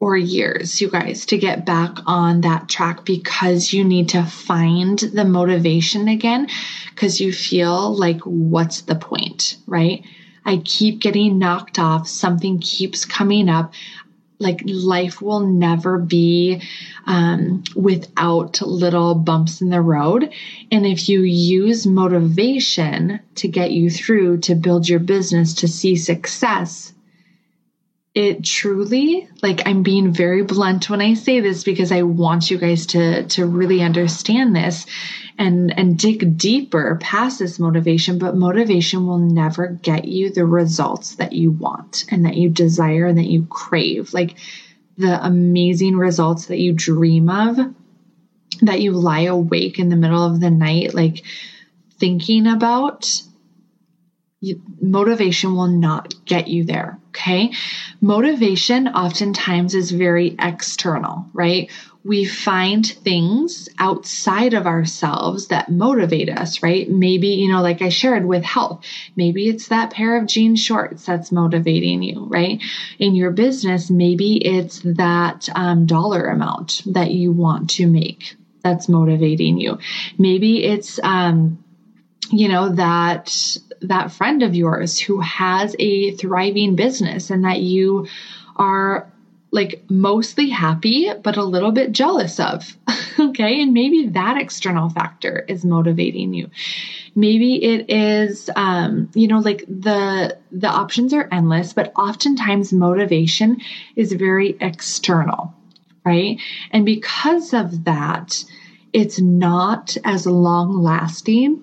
or 0.00 0.16
years, 0.16 0.80
you 0.80 0.90
guys, 0.90 1.26
to 1.26 1.38
get 1.38 1.66
back 1.66 1.98
on 2.06 2.40
that 2.40 2.68
track 2.68 3.04
because 3.04 3.72
you 3.72 3.84
need 3.84 4.08
to 4.08 4.24
find 4.24 4.98
the 4.98 5.24
motivation 5.24 6.08
again 6.08 6.48
because 6.88 7.20
you 7.20 7.32
feel 7.32 7.94
like, 7.94 8.20
what's 8.22 8.82
the 8.82 8.94
point, 8.94 9.58
right? 9.66 10.02
I 10.44 10.62
keep 10.64 11.00
getting 11.00 11.38
knocked 11.38 11.78
off. 11.78 12.08
Something 12.08 12.58
keeps 12.60 13.04
coming 13.04 13.48
up 13.48 13.74
like 14.40 14.62
life 14.64 15.20
will 15.20 15.40
never 15.40 15.98
be 15.98 16.62
um, 17.06 17.62
without 17.76 18.60
little 18.62 19.14
bumps 19.14 19.60
in 19.60 19.68
the 19.68 19.80
road. 19.80 20.32
And 20.72 20.86
if 20.86 21.08
you 21.08 21.20
use 21.20 21.86
motivation 21.86 23.20
to 23.36 23.48
get 23.48 23.70
you 23.70 23.90
through, 23.90 24.38
to 24.38 24.54
build 24.54 24.88
your 24.88 24.98
business, 24.98 25.54
to 25.54 25.68
see 25.68 25.94
success, 25.94 26.92
it 28.14 28.44
truly 28.44 29.28
like 29.40 29.62
i'm 29.66 29.84
being 29.84 30.12
very 30.12 30.42
blunt 30.42 30.90
when 30.90 31.00
i 31.00 31.14
say 31.14 31.38
this 31.38 31.62
because 31.62 31.92
i 31.92 32.02
want 32.02 32.50
you 32.50 32.58
guys 32.58 32.86
to 32.86 33.24
to 33.28 33.46
really 33.46 33.82
understand 33.82 34.54
this 34.54 34.84
and 35.40 35.72
and 35.78 35.98
dig 35.98 36.36
deeper 36.36 36.98
past 37.00 37.38
this 37.38 37.58
motivation 37.58 38.18
but 38.18 38.36
motivation 38.36 39.06
will 39.06 39.18
never 39.18 39.68
get 39.68 40.04
you 40.04 40.30
the 40.30 40.44
results 40.44 41.14
that 41.14 41.32
you 41.32 41.50
want 41.50 42.04
and 42.10 42.26
that 42.26 42.36
you 42.36 42.50
desire 42.50 43.06
and 43.06 43.16
that 43.16 43.26
you 43.26 43.46
crave. 43.46 44.12
Like 44.12 44.36
the 44.98 45.24
amazing 45.24 45.96
results 45.96 46.46
that 46.46 46.58
you 46.58 46.74
dream 46.74 47.30
of 47.30 47.56
that 48.60 48.82
you 48.82 48.92
lie 48.92 49.22
awake 49.22 49.78
in 49.78 49.88
the 49.88 49.96
middle 49.96 50.22
of 50.22 50.40
the 50.40 50.50
night 50.50 50.92
like 50.92 51.24
thinking 51.98 52.46
about, 52.46 53.22
motivation 54.80 55.54
will 55.54 55.68
not 55.68 56.14
get 56.24 56.48
you 56.48 56.64
there. 56.64 56.98
Okay. 57.08 57.52
Motivation 58.00 58.88
oftentimes 58.88 59.74
is 59.74 59.90
very 59.90 60.36
external, 60.38 61.26
right? 61.32 61.70
We 62.04 62.24
find 62.24 62.86
things 62.86 63.68
outside 63.78 64.54
of 64.54 64.66
ourselves 64.66 65.48
that 65.48 65.68
motivate 65.68 66.30
us, 66.30 66.62
right? 66.62 66.88
Maybe, 66.88 67.28
you 67.28 67.52
know, 67.52 67.60
like 67.60 67.82
I 67.82 67.90
shared 67.90 68.24
with 68.24 68.42
health, 68.42 68.86
maybe 69.16 69.48
it's 69.48 69.68
that 69.68 69.92
pair 69.92 70.16
of 70.16 70.26
jean 70.26 70.56
shorts 70.56 71.04
that's 71.04 71.30
motivating 71.30 72.02
you, 72.02 72.24
right? 72.24 72.62
In 72.98 73.14
your 73.14 73.32
business, 73.32 73.90
maybe 73.90 74.36
it's 74.36 74.80
that 74.84 75.48
um, 75.54 75.84
dollar 75.84 76.26
amount 76.26 76.82
that 76.86 77.10
you 77.10 77.32
want 77.32 77.68
to 77.70 77.86
make 77.86 78.36
that's 78.62 78.88
motivating 78.88 79.58
you. 79.58 79.78
Maybe 80.18 80.64
it's, 80.64 81.00
um, 81.02 81.62
you 82.30 82.48
know, 82.48 82.68
that 82.70 83.56
that 83.82 84.12
friend 84.12 84.42
of 84.42 84.54
yours 84.54 84.98
who 84.98 85.20
has 85.20 85.74
a 85.78 86.12
thriving 86.12 86.76
business 86.76 87.30
and 87.30 87.44
that 87.44 87.60
you 87.60 88.06
are 88.56 89.10
like 89.52 89.82
mostly 89.88 90.48
happy 90.48 91.10
but 91.24 91.36
a 91.36 91.42
little 91.42 91.72
bit 91.72 91.90
jealous 91.90 92.38
of 92.38 92.76
okay? 93.18 93.60
And 93.60 93.72
maybe 93.72 94.06
that 94.08 94.36
external 94.36 94.90
factor 94.90 95.44
is 95.48 95.64
motivating 95.64 96.34
you. 96.34 96.48
Maybe 97.16 97.64
it 97.64 97.90
is 97.90 98.48
um, 98.54 99.10
you 99.14 99.26
know 99.26 99.38
like 99.38 99.64
the 99.66 100.36
the 100.52 100.68
options 100.68 101.12
are 101.12 101.28
endless 101.32 101.72
but 101.72 101.92
oftentimes 101.96 102.72
motivation 102.72 103.60
is 103.96 104.12
very 104.12 104.56
external 104.60 105.54
right? 106.04 106.40
And 106.70 106.86
because 106.86 107.52
of 107.52 107.84
that 107.84 108.44
it's 108.92 109.20
not 109.20 109.96
as 110.04 110.26
long 110.26 110.82
lasting 110.82 111.62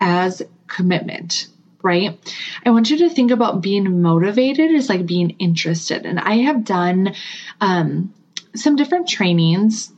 as 0.00 0.42
commitment 0.66 1.48
right? 1.82 2.18
I 2.64 2.70
want 2.70 2.90
you 2.90 2.98
to 2.98 3.10
think 3.10 3.30
about 3.30 3.60
being 3.60 4.02
motivated 4.02 4.74
as 4.74 4.88
like 4.88 5.06
being 5.06 5.30
interested. 5.38 6.04
And 6.04 6.18
I 6.18 6.38
have 6.38 6.64
done 6.64 7.14
um, 7.60 8.12
some 8.56 8.74
different 8.74 9.08
trainings 9.08 9.92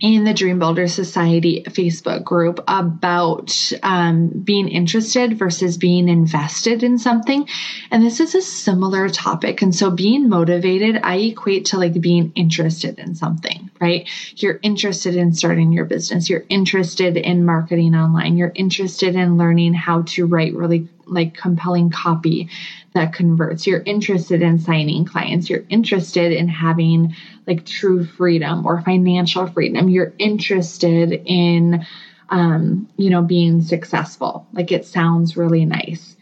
in 0.00 0.24
the 0.24 0.34
Dream 0.34 0.58
Builder 0.58 0.86
Society 0.86 1.62
Facebook 1.66 2.24
group 2.24 2.60
about 2.68 3.72
um, 3.82 4.28
being 4.28 4.68
interested 4.68 5.38
versus 5.38 5.76
being 5.76 6.08
invested 6.08 6.82
in 6.82 6.98
something. 6.98 7.48
And 7.90 8.02
this 8.02 8.20
is 8.20 8.34
a 8.34 8.42
similar 8.42 9.08
topic. 9.08 9.62
And 9.62 9.74
so 9.74 9.90
being 9.90 10.28
motivated, 10.28 11.00
I 11.02 11.16
equate 11.16 11.66
to 11.66 11.78
like 11.78 12.00
being 12.00 12.32
interested 12.34 12.98
in 12.98 13.14
something, 13.14 13.67
right? 13.80 14.08
You're 14.36 14.58
interested 14.62 15.16
in 15.16 15.32
starting 15.32 15.72
your 15.72 15.84
business. 15.84 16.28
You're 16.28 16.44
interested 16.48 17.16
in 17.16 17.44
marketing 17.44 17.94
online. 17.94 18.36
You're 18.36 18.52
interested 18.54 19.14
in 19.14 19.36
learning 19.38 19.74
how 19.74 20.02
to 20.02 20.26
write 20.26 20.54
really 20.54 20.88
like 21.06 21.34
compelling 21.34 21.90
copy 21.90 22.50
that 22.94 23.12
converts. 23.12 23.66
You're 23.66 23.82
interested 23.82 24.42
in 24.42 24.58
signing 24.58 25.04
clients. 25.04 25.48
You're 25.48 25.64
interested 25.68 26.32
in 26.32 26.48
having 26.48 27.14
like 27.46 27.64
true 27.64 28.04
freedom 28.04 28.66
or 28.66 28.82
financial 28.82 29.46
freedom. 29.46 29.88
You're 29.88 30.12
interested 30.18 31.22
in, 31.24 31.86
um, 32.28 32.88
you 32.96 33.10
know, 33.10 33.22
being 33.22 33.62
successful. 33.62 34.46
Like 34.52 34.72
it 34.72 34.84
sounds 34.84 35.36
really 35.36 35.64
nice. 35.64 36.16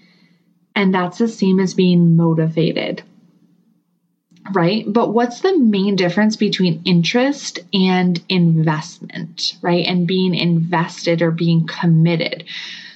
And 0.75 0.95
that's 0.95 1.19
the 1.19 1.29
same 1.29 1.59
as 1.59 1.75
being 1.75 2.17
motivated. 2.17 3.03
Right. 4.53 4.85
But 4.87 5.13
what's 5.13 5.41
the 5.41 5.59
main 5.59 5.97
difference 5.97 6.37
between 6.37 6.83
interest 6.85 7.61
and 7.73 8.23
investment, 8.29 9.57
right? 9.63 9.87
And 9.87 10.07
being 10.07 10.35
invested 10.35 11.23
or 11.23 11.31
being 11.31 11.67
committed. 11.67 12.45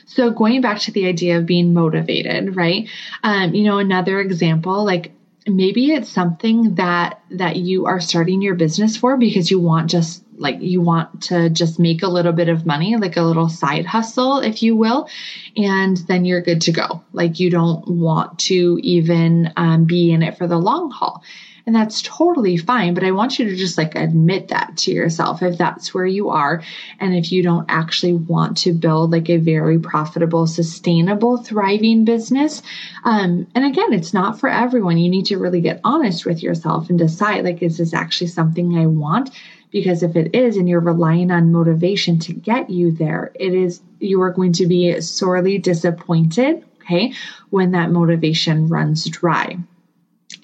So 0.06 0.30
going 0.30 0.60
back 0.60 0.80
to 0.80 0.92
the 0.92 1.06
idea 1.06 1.38
of 1.38 1.46
being 1.46 1.72
motivated, 1.72 2.56
right? 2.56 2.88
Um, 3.22 3.54
you 3.54 3.64
know, 3.64 3.78
another 3.78 4.20
example, 4.20 4.84
like 4.84 5.12
maybe 5.46 5.92
it's 5.92 6.08
something 6.08 6.74
that 6.74 7.20
that 7.30 7.56
you 7.56 7.86
are 7.86 8.00
starting 8.00 8.42
your 8.42 8.54
business 8.54 8.96
for 8.96 9.16
because 9.16 9.50
you 9.50 9.60
want 9.60 9.90
just 9.90 10.24
like 10.40 10.60
you 10.60 10.80
want 10.80 11.22
to 11.22 11.50
just 11.50 11.78
make 11.78 12.02
a 12.02 12.08
little 12.08 12.32
bit 12.32 12.48
of 12.48 12.66
money 12.66 12.96
like 12.96 13.16
a 13.16 13.22
little 13.22 13.48
side 13.48 13.86
hustle 13.86 14.38
if 14.38 14.62
you 14.62 14.74
will 14.74 15.08
and 15.56 15.98
then 16.08 16.24
you're 16.24 16.40
good 16.40 16.62
to 16.62 16.72
go 16.72 17.02
like 17.12 17.38
you 17.38 17.50
don't 17.50 17.86
want 17.86 18.38
to 18.38 18.78
even 18.82 19.52
um, 19.56 19.84
be 19.84 20.10
in 20.10 20.22
it 20.22 20.36
for 20.36 20.46
the 20.46 20.58
long 20.58 20.90
haul 20.90 21.22
and 21.66 21.76
that's 21.76 22.02
totally 22.02 22.56
fine. 22.56 22.94
But 22.94 23.04
I 23.04 23.12
want 23.12 23.38
you 23.38 23.44
to 23.48 23.54
just 23.54 23.78
like 23.78 23.94
admit 23.94 24.48
that 24.48 24.76
to 24.78 24.92
yourself 24.92 25.42
if 25.42 25.58
that's 25.58 25.94
where 25.94 26.06
you 26.06 26.30
are. 26.30 26.62
And 26.98 27.14
if 27.14 27.30
you 27.30 27.44
don't 27.44 27.66
actually 27.68 28.14
want 28.14 28.56
to 28.58 28.72
build 28.72 29.12
like 29.12 29.30
a 29.30 29.36
very 29.36 29.78
profitable, 29.78 30.46
sustainable, 30.46 31.36
thriving 31.36 32.04
business. 32.04 32.62
Um, 33.04 33.46
and 33.54 33.64
again, 33.64 33.92
it's 33.92 34.12
not 34.12 34.40
for 34.40 34.48
everyone. 34.48 34.98
You 34.98 35.10
need 35.10 35.26
to 35.26 35.38
really 35.38 35.60
get 35.60 35.80
honest 35.84 36.26
with 36.26 36.42
yourself 36.42 36.90
and 36.90 36.98
decide 36.98 37.44
like, 37.44 37.62
is 37.62 37.78
this 37.78 37.94
actually 37.94 38.28
something 38.28 38.76
I 38.76 38.86
want? 38.86 39.30
Because 39.70 40.02
if 40.02 40.16
it 40.16 40.34
is 40.34 40.56
and 40.56 40.68
you're 40.68 40.80
relying 40.80 41.30
on 41.30 41.52
motivation 41.52 42.18
to 42.18 42.32
get 42.32 42.70
you 42.70 42.90
there 42.92 43.30
it 43.34 43.54
is 43.54 43.80
you 43.98 44.20
are 44.22 44.32
going 44.32 44.52
to 44.52 44.66
be 44.66 45.00
sorely 45.00 45.58
disappointed 45.58 46.64
okay 46.90 47.12
when 47.50 47.72
that 47.72 47.90
motivation 47.90 48.68
runs 48.68 49.04
dry. 49.06 49.56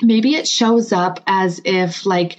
Maybe 0.02 0.34
it 0.34 0.46
shows 0.46 0.92
up 0.92 1.20
as 1.26 1.60
if 1.64 2.06
like 2.06 2.36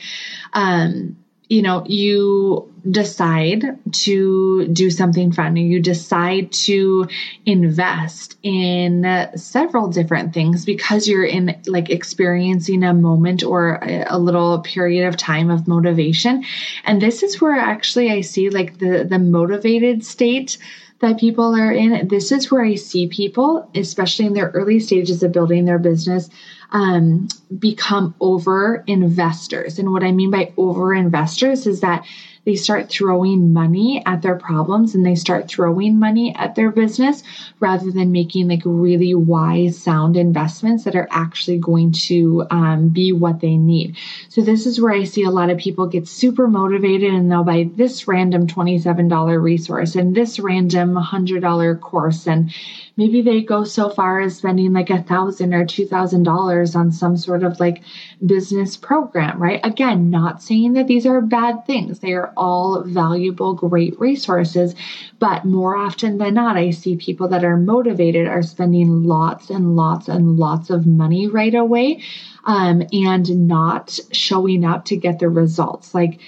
um 0.54 1.18
you 1.50 1.62
know 1.62 1.84
you 1.86 2.74
decide 2.90 3.80
to 3.92 4.68
do 4.68 4.90
something 4.90 5.32
fun. 5.32 5.56
You 5.56 5.82
decide 5.82 6.52
to 6.54 7.08
invest 7.46 8.38
in 8.44 9.30
several 9.36 9.88
different 9.90 10.34
things 10.34 10.66
because 10.66 11.08
you're 11.08 11.26
in 11.26 11.62
like 11.68 11.90
experiencing 11.90 12.84
a 12.84 12.94
moment 12.94 13.44
or 13.44 13.80
a, 13.82 14.18
little 14.18 14.60
period 14.60 15.08
of 15.08 15.16
time 15.16 15.50
of 15.50 15.68
motivation. 15.68 16.44
And 16.86 17.02
this 17.02 17.24
is 17.24 17.40
where 17.40 17.58
actually 17.58 18.12
i 18.12 18.22
see 18.22 18.50
like 18.50 18.80
the 18.80 19.06
the 19.08 19.20
motivated 19.20 20.04
state 20.04 20.58
that 21.00 21.20
people 21.20 21.56
are 21.56 21.72
in. 21.72 22.08
This 22.08 22.32
is 22.32 22.52
where 22.52 22.64
i 22.64 22.76
see 22.76 23.08
people 23.08 23.70
especially 23.76 24.26
in 24.26 24.34
their 24.34 24.50
early 24.50 24.80
stages 24.80 25.24
of 25.24 25.32
building 25.32 25.66
their 25.66 25.80
business 25.80 26.30
um, 26.72 27.28
become 27.58 28.16
over 28.20 28.84
investors. 28.88 29.80
And 29.80 29.92
what 29.92 30.04
I 30.04 30.12
mean 30.12 30.32
by 30.32 30.54
over 30.58 30.94
investors 30.94 31.68
is 31.68 31.82
that 31.82 32.06
they 32.48 32.56
start 32.56 32.90
throwing 32.90 33.52
money 33.52 34.02
at 34.06 34.22
their 34.22 34.36
problems 34.36 34.96
and 34.96 35.06
they 35.06 35.16
start 35.16 35.50
throwing 35.50 36.00
money 36.00 36.34
at 36.34 36.56
their 36.56 36.72
business 36.72 37.22
rather 37.60 37.92
than 37.92 38.14
making 38.14 38.48
like 38.48 38.62
really 38.64 39.14
wise, 39.14 39.78
sound 39.78 40.16
investments 40.16 40.86
that 40.86 40.96
are 40.96 41.10
actually 41.12 41.58
going 41.58 41.92
to 41.92 42.48
um, 42.50 42.88
be 42.88 43.12
what 43.12 43.42
they 43.42 43.58
need. 43.58 43.98
So, 44.30 44.42
this 44.42 44.66
is 44.66 44.80
where 44.80 44.94
I 44.94 45.04
see 45.04 45.24
a 45.24 45.30
lot 45.30 45.50
of 45.50 45.58
people 45.58 45.88
get 45.88 46.08
super 46.08 46.48
motivated 46.48 47.14
and 47.14 47.30
they'll 47.30 47.44
buy 47.44 47.70
this 47.76 48.08
random 48.08 48.48
$27 48.48 49.42
resource 49.42 49.96
and 49.96 50.16
this 50.16 50.40
random 50.40 50.96
$100 50.96 51.82
course. 51.82 52.28
And 52.28 52.54
maybe 52.98 53.22
they 53.22 53.42
go 53.42 53.64
so 53.64 53.90
far 53.90 54.20
as 54.20 54.38
spending 54.38 54.74
like 54.74 54.90
a 54.90 55.04
thousand 55.04 55.54
or 55.54 55.66
two 55.66 55.86
thousand 55.86 56.24
dollars 56.24 56.76
on 56.76 56.92
some 56.92 57.16
sort 57.16 57.44
of 57.44 57.60
like 57.60 57.84
business 58.26 58.76
program, 58.76 59.42
right? 59.42 59.60
Again, 59.64 60.10
not 60.10 60.42
saying 60.42 60.74
that 60.74 60.88
these 60.88 61.06
are 61.06 61.22
bad 61.22 61.66
things. 61.66 62.00
They 62.00 62.14
are 62.14 62.34
all 62.36 62.84
valuable, 62.84 63.54
great 63.54 64.00
resources. 64.00 64.76
But 65.20 65.46
more 65.46 65.78
often 65.78 66.18
than 66.18 66.34
not, 66.34 66.58
I 66.58 66.72
see 66.72 66.98
people 66.98 67.28
that 67.30 67.46
are 67.46 67.58
motivated 67.58 68.28
are 68.28 68.44
spending 68.44 69.04
lots 69.04 69.50
and 69.50 69.76
lots 69.76 70.08
and 70.08 70.38
lots 70.38 70.70
of 70.70 70.86
money 70.88 71.28
right 71.28 71.56
away 71.56 72.02
um, 72.46 72.84
and 72.92 73.48
not 73.48 74.00
showing 74.12 74.66
up 74.66 74.86
to 74.86 74.98
get 74.98 75.20
the 75.20 75.30
results. 75.30 75.94
Like 75.94 76.20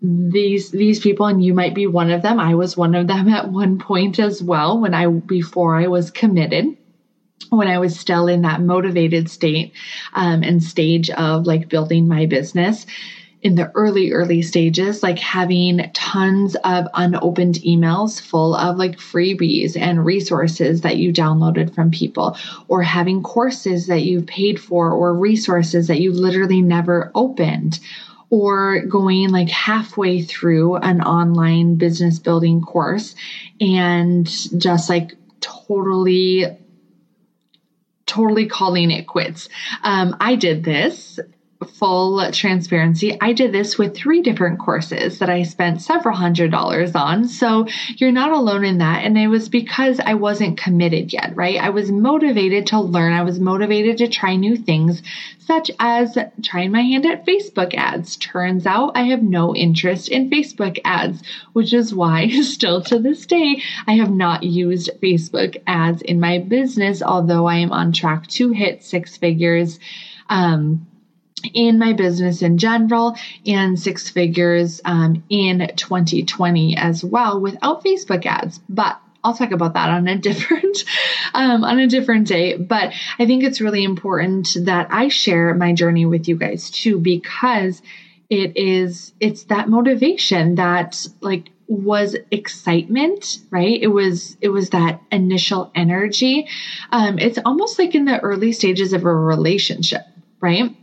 these 0.00 0.70
these 0.70 1.00
people 1.00 1.26
and 1.26 1.44
you 1.44 1.52
might 1.52 1.74
be 1.74 1.86
one 1.86 2.10
of 2.10 2.22
them. 2.22 2.38
I 2.38 2.54
was 2.54 2.76
one 2.76 2.94
of 2.94 3.06
them 3.06 3.28
at 3.34 3.50
one 3.50 3.78
point 3.78 4.18
as 4.18 4.42
well 4.42 4.78
when 4.78 4.94
i 4.94 5.06
before 5.06 5.76
i 5.76 5.86
was 5.86 6.10
committed 6.10 6.66
when 7.50 7.68
i 7.68 7.78
was 7.78 7.98
still 7.98 8.28
in 8.28 8.42
that 8.42 8.60
motivated 8.60 9.28
state 9.28 9.72
um, 10.14 10.42
and 10.42 10.62
stage 10.62 11.10
of 11.10 11.46
like 11.46 11.68
building 11.68 12.06
my 12.08 12.26
business. 12.26 12.86
In 13.40 13.54
the 13.54 13.70
early 13.76 14.10
early 14.10 14.42
stages 14.42 15.00
like 15.04 15.20
having 15.20 15.88
tons 15.94 16.56
of 16.64 16.88
unopened 16.94 17.54
emails 17.64 18.20
full 18.20 18.56
of 18.56 18.76
like 18.76 18.96
freebies 18.96 19.76
and 19.76 20.04
resources 20.04 20.80
that 20.80 20.96
you 20.96 21.12
downloaded 21.12 21.72
from 21.72 21.92
people 21.92 22.36
or 22.66 22.82
having 22.82 23.22
courses 23.22 23.86
that 23.86 24.02
you've 24.02 24.26
paid 24.26 24.60
for 24.60 24.90
or 24.90 25.14
resources 25.14 25.86
that 25.86 26.00
you 26.00 26.10
literally 26.10 26.60
never 26.60 27.12
opened 27.14 27.78
or 28.30 28.82
going 28.82 29.30
like 29.30 29.48
halfway 29.48 30.22
through 30.22 30.76
an 30.76 31.00
online 31.00 31.76
business 31.76 32.18
building 32.18 32.60
course 32.60 33.14
and 33.60 34.26
just 34.58 34.88
like 34.88 35.14
totally 35.40 36.46
totally 38.06 38.46
calling 38.46 38.90
it 38.90 39.06
quits. 39.06 39.48
Um, 39.82 40.16
I 40.20 40.34
did 40.34 40.64
this 40.64 41.20
full 41.66 42.30
transparency, 42.30 43.16
I 43.20 43.32
did 43.32 43.52
this 43.52 43.76
with 43.76 43.96
three 43.96 44.22
different 44.22 44.60
courses 44.60 45.18
that 45.18 45.28
I 45.28 45.42
spent 45.42 45.82
several 45.82 46.16
hundred 46.16 46.52
dollars 46.52 46.94
on. 46.94 47.26
So 47.26 47.66
you're 47.96 48.12
not 48.12 48.30
alone 48.30 48.64
in 48.64 48.78
that. 48.78 49.04
And 49.04 49.18
it 49.18 49.26
was 49.26 49.48
because 49.48 49.98
I 49.98 50.14
wasn't 50.14 50.58
committed 50.58 51.12
yet, 51.12 51.34
right? 51.34 51.60
I 51.60 51.70
was 51.70 51.90
motivated 51.90 52.68
to 52.68 52.80
learn. 52.80 53.12
I 53.12 53.22
was 53.22 53.40
motivated 53.40 53.98
to 53.98 54.08
try 54.08 54.36
new 54.36 54.56
things, 54.56 55.02
such 55.38 55.70
as 55.80 56.16
trying 56.44 56.70
my 56.70 56.82
hand 56.82 57.06
at 57.06 57.26
Facebook 57.26 57.74
ads. 57.74 58.16
Turns 58.16 58.64
out 58.64 58.92
I 58.96 59.04
have 59.04 59.22
no 59.22 59.54
interest 59.54 60.08
in 60.08 60.30
Facebook 60.30 60.78
ads, 60.84 61.22
which 61.54 61.72
is 61.72 61.92
why 61.92 62.28
still 62.42 62.82
to 62.82 63.00
this 63.00 63.26
day, 63.26 63.62
I 63.88 63.94
have 63.94 64.10
not 64.10 64.44
used 64.44 64.90
Facebook 65.02 65.60
ads 65.66 66.02
in 66.02 66.20
my 66.20 66.38
business, 66.38 67.02
although 67.02 67.46
I 67.46 67.56
am 67.56 67.72
on 67.72 67.92
track 67.92 68.28
to 68.28 68.50
hit 68.50 68.84
six 68.84 69.16
figures. 69.16 69.80
Um, 70.30 70.86
in 71.52 71.78
my 71.78 71.92
business 71.92 72.42
in 72.42 72.58
general 72.58 73.16
and 73.46 73.78
six 73.78 74.08
figures 74.08 74.80
um, 74.84 75.22
in 75.28 75.70
2020 75.76 76.76
as 76.76 77.04
well 77.04 77.40
without 77.40 77.84
Facebook 77.84 78.26
ads. 78.26 78.60
But 78.68 79.00
I'll 79.24 79.34
talk 79.34 79.50
about 79.50 79.74
that 79.74 79.90
on 79.90 80.08
a 80.08 80.16
different 80.28 80.84
um, 81.34 81.64
on 81.64 81.78
a 81.78 81.86
different 81.86 82.26
day. 82.26 82.56
But 82.56 82.92
I 83.18 83.26
think 83.26 83.44
it's 83.44 83.60
really 83.60 83.84
important 83.84 84.56
that 84.62 84.88
I 84.90 85.08
share 85.08 85.54
my 85.54 85.72
journey 85.72 86.06
with 86.06 86.28
you 86.28 86.36
guys 86.36 86.70
too 86.70 86.98
because 86.98 87.82
it 88.30 88.56
is 88.56 89.12
it's 89.20 89.44
that 89.44 89.68
motivation 89.68 90.56
that 90.56 91.06
like 91.20 91.50
was 91.66 92.16
excitement 92.30 93.38
right 93.50 93.82
it 93.82 93.88
was 93.88 94.38
it 94.40 94.48
was 94.48 94.70
that 94.70 95.02
initial 95.12 95.70
energy 95.74 96.48
um 96.90 97.18
it's 97.18 97.38
almost 97.44 97.78
like 97.78 97.94
in 97.94 98.06
the 98.06 98.18
early 98.20 98.52
stages 98.52 98.94
of 98.94 99.04
a 99.04 99.14
relationship 99.14 100.00
right 100.40 100.74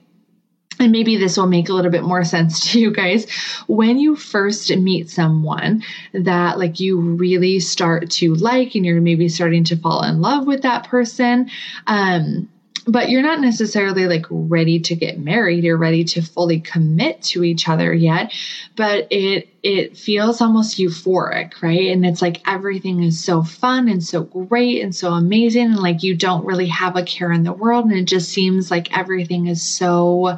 and 0.80 0.92
maybe 0.92 1.18
this 1.18 1.38
will 1.38 1.48
make 1.48 1.70
a 1.70 1.74
little 1.74 1.92
bit 1.92 2.04
more 2.04 2.24
sense 2.24 2.60
to 2.72 2.80
you 2.80 2.92
guys. 2.92 3.30
When 3.68 3.98
you 3.98 4.16
first 4.16 4.76
meet 4.76 5.10
someone 5.10 5.84
that 6.14 6.58
like 6.58 6.80
you 6.80 7.00
really 7.00 7.60
start 7.60 8.10
to 8.12 8.36
like 8.36 8.76
and 8.76 8.86
you're 8.86 9.02
maybe 9.02 9.30
starting 9.30 9.64
to 9.66 9.78
fall 9.78 10.04
in 10.04 10.22
love 10.22 10.48
with 10.48 10.62
that 10.62 10.88
person 10.88 11.50
um 11.88 12.50
but 12.88 13.10
you're 13.10 13.22
not 13.22 13.40
necessarily 13.40 14.08
like 14.08 14.26
ready 14.30 14.80
to 14.80 14.96
get 14.96 15.20
married. 15.20 15.64
You're 15.64 15.78
ready 15.78 16.04
to 16.06 16.22
fully 16.22 16.60
commit 16.60 17.22
to 17.24 17.44
each 17.44 17.68
other 17.68 17.94
yet. 17.94 18.32
But 18.76 19.08
it 19.12 19.50
it 19.64 19.98
feels 19.98 20.42
almost 20.42 20.78
euphoric 20.78 21.62
right? 21.62 21.88
And 21.88 22.06
it's 22.06 22.22
like 22.22 22.42
everything 22.48 23.04
is 23.04 23.24
so 23.24 23.44
fun 23.44 23.90
and 23.90 24.04
so 24.04 24.24
great 24.24 24.84
and 24.84 24.96
so 24.96 25.12
amazing. 25.12 25.68
And 25.68 25.80
like 25.80 26.04
you 26.04 26.16
don't 26.16 26.46
really 26.46 26.68
have 26.68 26.96
a 26.96 27.04
care 27.04 27.32
in 27.32 27.44
the 27.44 27.54
world. 27.54 27.86
And 27.86 27.98
it 27.98 28.06
just 28.06 28.30
seems 28.30 28.70
like 28.70 28.96
everything 28.96 29.48
is 29.48 29.64
so 29.64 30.38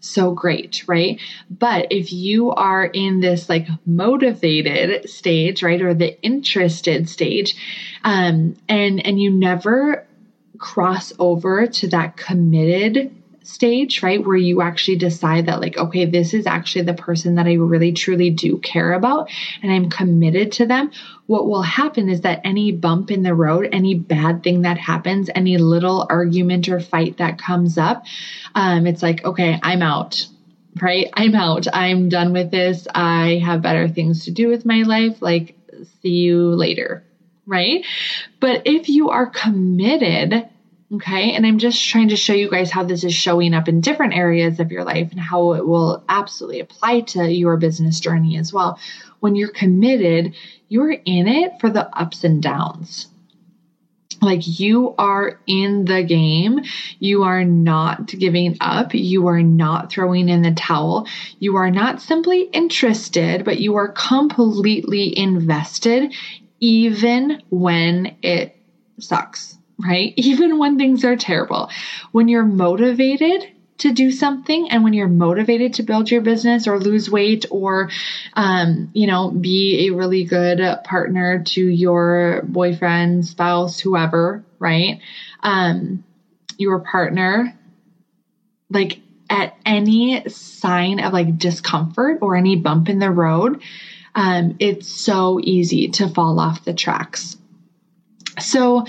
so 0.00 0.32
great, 0.32 0.84
right? 0.86 1.20
But 1.50 1.88
if 1.90 2.12
you 2.12 2.52
are 2.52 2.84
in 2.84 3.20
this 3.20 3.48
like 3.48 3.66
motivated 3.84 5.08
stage, 5.10 5.62
right, 5.62 5.82
or 5.82 5.94
the 5.94 6.20
interested 6.22 7.08
stage, 7.08 7.56
um, 8.04 8.56
and 8.68 9.04
and 9.04 9.20
you 9.20 9.30
never 9.30 10.06
cross 10.58 11.12
over 11.18 11.66
to 11.66 11.88
that 11.88 12.16
committed 12.16 13.14
stage, 13.46 14.02
right? 14.02 14.24
Where 14.24 14.36
you 14.36 14.60
actually 14.60 14.96
decide 14.96 15.46
that, 15.46 15.60
like, 15.60 15.78
okay, 15.78 16.04
this 16.04 16.34
is 16.34 16.46
actually 16.46 16.82
the 16.82 16.94
person 16.94 17.36
that 17.36 17.46
I 17.46 17.54
really 17.54 17.92
truly 17.92 18.30
do 18.30 18.58
care 18.58 18.92
about 18.92 19.30
and 19.62 19.72
I'm 19.72 19.88
committed 19.88 20.52
to 20.52 20.66
them. 20.66 20.90
What 21.26 21.46
will 21.46 21.62
happen 21.62 22.08
is 22.08 22.22
that 22.22 22.40
any 22.44 22.72
bump 22.72 23.10
in 23.10 23.22
the 23.22 23.34
road, 23.34 23.68
any 23.72 23.94
bad 23.94 24.42
thing 24.42 24.62
that 24.62 24.78
happens, 24.78 25.30
any 25.34 25.58
little 25.58 26.06
argument 26.10 26.68
or 26.68 26.80
fight 26.80 27.18
that 27.18 27.38
comes 27.38 27.78
up, 27.78 28.04
um, 28.54 28.86
it's 28.86 29.02
like, 29.02 29.24
okay, 29.24 29.58
I'm 29.62 29.82
out. 29.82 30.26
Right? 30.80 31.08
I'm 31.14 31.34
out. 31.34 31.66
I'm 31.72 32.10
done 32.10 32.32
with 32.34 32.50
this. 32.50 32.86
I 32.94 33.40
have 33.44 33.62
better 33.62 33.88
things 33.88 34.26
to 34.26 34.30
do 34.30 34.48
with 34.48 34.66
my 34.66 34.82
life. 34.82 35.22
Like, 35.22 35.56
see 36.02 36.10
you 36.10 36.50
later. 36.50 37.02
Right? 37.46 37.84
But 38.40 38.62
if 38.64 38.88
you 38.88 39.10
are 39.10 39.26
committed 39.26 40.48
Okay. 40.92 41.32
And 41.32 41.44
I'm 41.44 41.58
just 41.58 41.88
trying 41.88 42.10
to 42.10 42.16
show 42.16 42.32
you 42.32 42.48
guys 42.48 42.70
how 42.70 42.84
this 42.84 43.02
is 43.02 43.12
showing 43.12 43.54
up 43.54 43.68
in 43.68 43.80
different 43.80 44.14
areas 44.14 44.60
of 44.60 44.70
your 44.70 44.84
life 44.84 45.10
and 45.10 45.18
how 45.18 45.54
it 45.54 45.66
will 45.66 46.04
absolutely 46.08 46.60
apply 46.60 47.00
to 47.00 47.28
your 47.28 47.56
business 47.56 47.98
journey 47.98 48.38
as 48.38 48.52
well. 48.52 48.78
When 49.18 49.34
you're 49.34 49.48
committed, 49.48 50.36
you're 50.68 50.92
in 50.92 51.26
it 51.26 51.60
for 51.60 51.70
the 51.70 51.88
ups 51.96 52.22
and 52.22 52.40
downs. 52.40 53.08
Like 54.22 54.42
you 54.44 54.94
are 54.96 55.40
in 55.46 55.84
the 55.86 56.04
game. 56.04 56.60
You 57.00 57.24
are 57.24 57.44
not 57.44 58.06
giving 58.06 58.56
up. 58.60 58.94
You 58.94 59.26
are 59.26 59.42
not 59.42 59.90
throwing 59.90 60.28
in 60.28 60.42
the 60.42 60.52
towel. 60.52 61.08
You 61.40 61.56
are 61.56 61.70
not 61.70 62.00
simply 62.00 62.42
interested, 62.42 63.44
but 63.44 63.58
you 63.58 63.74
are 63.74 63.88
completely 63.88 65.18
invested, 65.18 66.14
even 66.60 67.42
when 67.50 68.16
it 68.22 68.56
sucks 68.98 69.56
right? 69.78 70.14
Even 70.16 70.58
when 70.58 70.78
things 70.78 71.04
are 71.04 71.16
terrible. 71.16 71.70
When 72.12 72.28
you're 72.28 72.44
motivated 72.44 73.46
to 73.78 73.92
do 73.92 74.10
something 74.10 74.70
and 74.70 74.82
when 74.82 74.94
you're 74.94 75.06
motivated 75.06 75.74
to 75.74 75.82
build 75.82 76.10
your 76.10 76.22
business 76.22 76.66
or 76.66 76.78
lose 76.78 77.10
weight 77.10 77.44
or 77.50 77.90
um, 78.32 78.90
you 78.94 79.06
know 79.06 79.30
be 79.30 79.86
a 79.86 79.94
really 79.94 80.24
good 80.24 80.60
partner 80.82 81.42
to 81.42 81.66
your 81.66 82.42
boyfriend 82.44 83.26
spouse 83.26 83.78
whoever 83.78 84.42
right 84.58 84.98
um, 85.42 86.02
your 86.56 86.78
partner 86.78 87.54
like 88.70 88.98
at 89.28 89.54
any 89.66 90.26
sign 90.26 90.98
of 90.98 91.12
like 91.12 91.36
discomfort 91.36 92.16
or 92.22 92.34
any 92.34 92.56
bump 92.56 92.88
in 92.88 92.98
the 92.98 93.10
road 93.10 93.60
um, 94.16 94.56
it's 94.58 94.88
so 94.88 95.38
easy 95.40 95.88
to 95.88 96.08
fall 96.08 96.40
off 96.40 96.64
the 96.64 96.74
tracks 96.74 97.36
so 98.40 98.84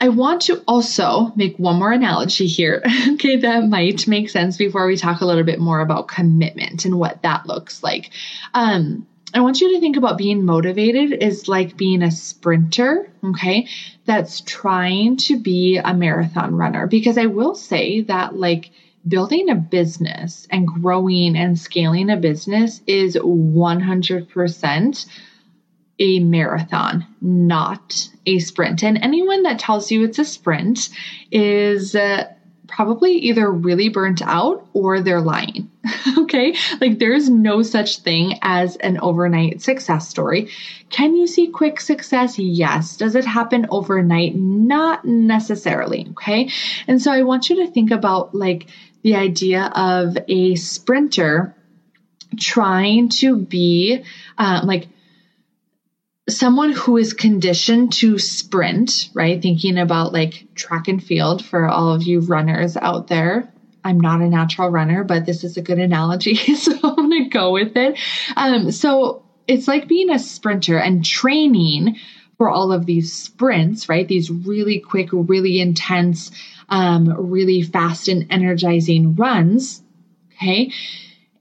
I 0.00 0.10
want 0.10 0.42
to 0.42 0.62
also 0.68 1.32
make 1.34 1.56
one 1.58 1.78
more 1.78 1.90
analogy 1.90 2.46
here, 2.46 2.82
okay, 3.14 3.36
that 3.36 3.64
might 3.64 4.06
make 4.06 4.30
sense 4.30 4.56
before 4.56 4.86
we 4.86 4.96
talk 4.96 5.20
a 5.20 5.26
little 5.26 5.42
bit 5.42 5.58
more 5.58 5.80
about 5.80 6.08
commitment 6.08 6.84
and 6.84 6.98
what 6.98 7.22
that 7.22 7.46
looks 7.46 7.82
like. 7.82 8.10
Um, 8.54 9.06
I 9.34 9.40
want 9.40 9.60
you 9.60 9.74
to 9.74 9.80
think 9.80 9.96
about 9.96 10.16
being 10.16 10.44
motivated 10.44 11.12
is 11.22 11.48
like 11.48 11.76
being 11.76 12.02
a 12.02 12.10
sprinter, 12.10 13.10
okay, 13.24 13.68
that's 14.06 14.40
trying 14.40 15.16
to 15.18 15.38
be 15.38 15.76
a 15.76 15.92
marathon 15.92 16.54
runner. 16.54 16.86
Because 16.86 17.18
I 17.18 17.26
will 17.26 17.54
say 17.54 18.02
that, 18.02 18.36
like, 18.36 18.70
building 19.08 19.48
a 19.50 19.54
business 19.54 20.46
and 20.50 20.66
growing 20.66 21.36
and 21.36 21.58
scaling 21.58 22.10
a 22.10 22.16
business 22.16 22.80
is 22.86 23.16
100% 23.16 25.06
a 26.00 26.20
marathon, 26.20 27.06
not 27.20 28.08
a 28.24 28.38
sprint. 28.38 28.84
And 28.84 28.98
anyone 28.98 29.42
that 29.42 29.58
tells 29.58 29.90
you 29.90 30.04
it's 30.04 30.18
a 30.18 30.24
sprint 30.24 30.90
is 31.32 31.94
uh, 31.94 32.32
probably 32.68 33.12
either 33.12 33.50
really 33.50 33.88
burnt 33.88 34.22
out 34.22 34.68
or 34.74 35.00
they're 35.00 35.20
lying. 35.20 35.70
okay? 36.18 36.54
Like 36.80 36.98
there's 36.98 37.28
no 37.28 37.62
such 37.62 37.98
thing 38.00 38.38
as 38.42 38.76
an 38.76 39.00
overnight 39.00 39.62
success 39.62 40.08
story. 40.08 40.50
Can 40.90 41.16
you 41.16 41.26
see 41.26 41.48
quick 41.48 41.80
success? 41.80 42.38
Yes. 42.38 42.96
Does 42.96 43.16
it 43.16 43.24
happen 43.24 43.66
overnight? 43.70 44.36
Not 44.36 45.04
necessarily. 45.04 46.06
Okay? 46.10 46.50
And 46.86 47.02
so 47.02 47.10
I 47.10 47.22
want 47.22 47.50
you 47.50 47.56
to 47.64 47.72
think 47.72 47.90
about 47.90 48.34
like 48.34 48.68
the 49.02 49.16
idea 49.16 49.64
of 49.74 50.16
a 50.28 50.54
sprinter 50.56 51.54
trying 52.38 53.08
to 53.08 53.36
be 53.36 54.04
uh, 54.36 54.60
like 54.64 54.88
someone 56.28 56.72
who 56.72 56.96
is 56.96 57.12
conditioned 57.12 57.92
to 57.94 58.18
sprint, 58.18 59.10
right? 59.14 59.40
Thinking 59.40 59.78
about 59.78 60.12
like 60.12 60.46
track 60.54 60.88
and 60.88 61.02
field 61.02 61.44
for 61.44 61.66
all 61.66 61.94
of 61.94 62.02
you 62.02 62.20
runners 62.20 62.76
out 62.76 63.08
there. 63.08 63.50
I'm 63.84 64.00
not 64.00 64.20
a 64.20 64.28
natural 64.28 64.68
runner, 64.68 65.04
but 65.04 65.24
this 65.24 65.44
is 65.44 65.56
a 65.56 65.62
good 65.62 65.78
analogy, 65.78 66.34
so 66.56 66.72
I'm 66.82 67.08
going 67.08 67.24
to 67.24 67.30
go 67.30 67.52
with 67.52 67.76
it. 67.76 67.98
Um, 68.36 68.70
so 68.70 69.22
it's 69.46 69.66
like 69.66 69.88
being 69.88 70.10
a 70.10 70.18
sprinter 70.18 70.78
and 70.78 71.04
training 71.04 71.96
for 72.36 72.48
all 72.50 72.72
of 72.72 72.86
these 72.86 73.12
sprints, 73.12 73.88
right? 73.88 74.06
These 74.06 74.30
really 74.30 74.78
quick, 74.78 75.08
really 75.12 75.60
intense, 75.60 76.30
um, 76.68 77.30
really 77.30 77.62
fast 77.62 78.08
and 78.08 78.26
energizing 78.30 79.14
runs. 79.14 79.82
Okay. 80.32 80.72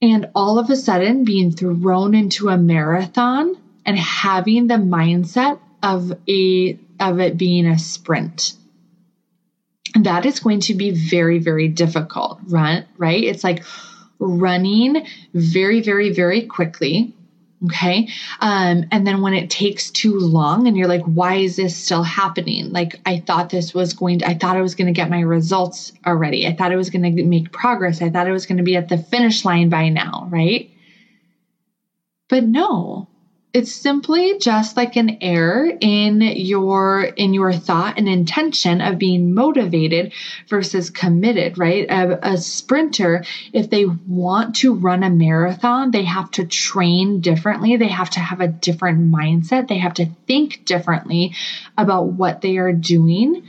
And 0.02 0.28
all 0.36 0.60
of 0.60 0.70
a 0.70 0.76
sudden 0.76 1.24
being 1.24 1.52
thrown 1.52 2.14
into 2.14 2.50
a 2.50 2.58
marathon 2.58 3.56
and 3.86 3.98
having 3.98 4.68
the 4.68 4.76
mindset 4.76 5.60
of 5.82 6.12
a 6.30 6.78
of 7.00 7.20
it 7.20 7.38
being 7.38 7.68
a 7.68 7.80
sprint 7.80 8.54
that 9.96 10.26
is 10.26 10.40
going 10.40 10.60
to 10.60 10.74
be 10.74 10.92
very 10.92 11.40
very 11.40 11.68
difficult 11.68 12.40
run 12.48 12.86
right 12.98 13.24
it's 13.24 13.44
like 13.44 13.64
running 14.20 15.06
very 15.34 15.82
very 15.82 16.12
very 16.12 16.42
quickly 16.44 17.14
Okay. 17.66 18.08
Um, 18.40 18.86
and 18.92 19.08
then 19.08 19.22
when 19.22 19.34
it 19.34 19.50
takes 19.50 19.90
too 19.90 20.20
long 20.20 20.68
and 20.68 20.78
you're 20.78 20.88
like, 20.88 21.02
why 21.06 21.36
is 21.36 21.56
this 21.56 21.76
still 21.76 22.04
happening? 22.04 22.72
Like, 22.72 23.00
I 23.04 23.20
thought 23.20 23.50
this 23.50 23.74
was 23.74 23.94
going 23.94 24.20
to, 24.20 24.28
I 24.28 24.38
thought 24.38 24.58
I 24.58 24.62
was 24.62 24.76
going 24.76 24.86
to 24.86 24.94
get 24.94 25.10
my 25.10 25.22
results 25.22 25.92
already. 26.06 26.46
I 26.46 26.56
thought 26.56 26.72
I 26.72 26.76
was 26.76 26.92
going 26.92 27.16
to 27.16 27.24
make 27.24 27.52
progress. 27.52 28.02
I 28.02 28.12
thought 28.12 28.28
I 28.28 28.32
was 28.32 28.46
going 28.46 28.58
to 28.58 28.64
be 28.64 28.76
at 28.76 28.90
the 28.90 28.98
finish 29.00 29.44
line 29.44 29.70
by 29.70 29.90
now. 29.90 30.28
Right. 30.30 30.70
But 32.30 32.44
no, 32.44 33.08
it's 33.58 33.74
simply 33.74 34.38
just 34.38 34.78
like 34.78 34.96
an 34.98 35.18
error 35.20 35.68
in 35.82 36.22
your 36.22 37.02
in 37.02 37.34
your 37.34 37.52
thought 37.52 37.98
and 37.98 38.08
intention 38.08 38.82
of 38.82 39.00
being 39.00 39.34
motivated 39.34 40.14
versus 40.48 40.92
committed 40.92 41.58
right? 41.58 41.88
A, 41.90 42.34
a, 42.34 42.38
sprinter 42.38 43.26
if 43.54 43.72
they 43.72 43.86
want 43.86 44.58
to 44.58 44.76
run 44.76 45.02
a 45.02 45.10
marathon 45.10 45.90
they 45.90 46.04
have 46.04 46.30
to 46.32 46.46
train 46.46 47.20
differently. 47.20 47.78
They 47.78 47.88
have 47.88 48.12
to 48.12 48.20
have 48.20 48.42
a 48.42 48.48
different 48.48 49.12
mindset. 49.12 49.68
They 49.68 49.80
have 49.80 49.96
to 49.96 50.06
think 50.28 50.64
differently 50.64 51.34
about 51.76 52.10
what 52.10 52.42
they 52.42 52.58
are 52.58 52.74
doing 52.74 53.42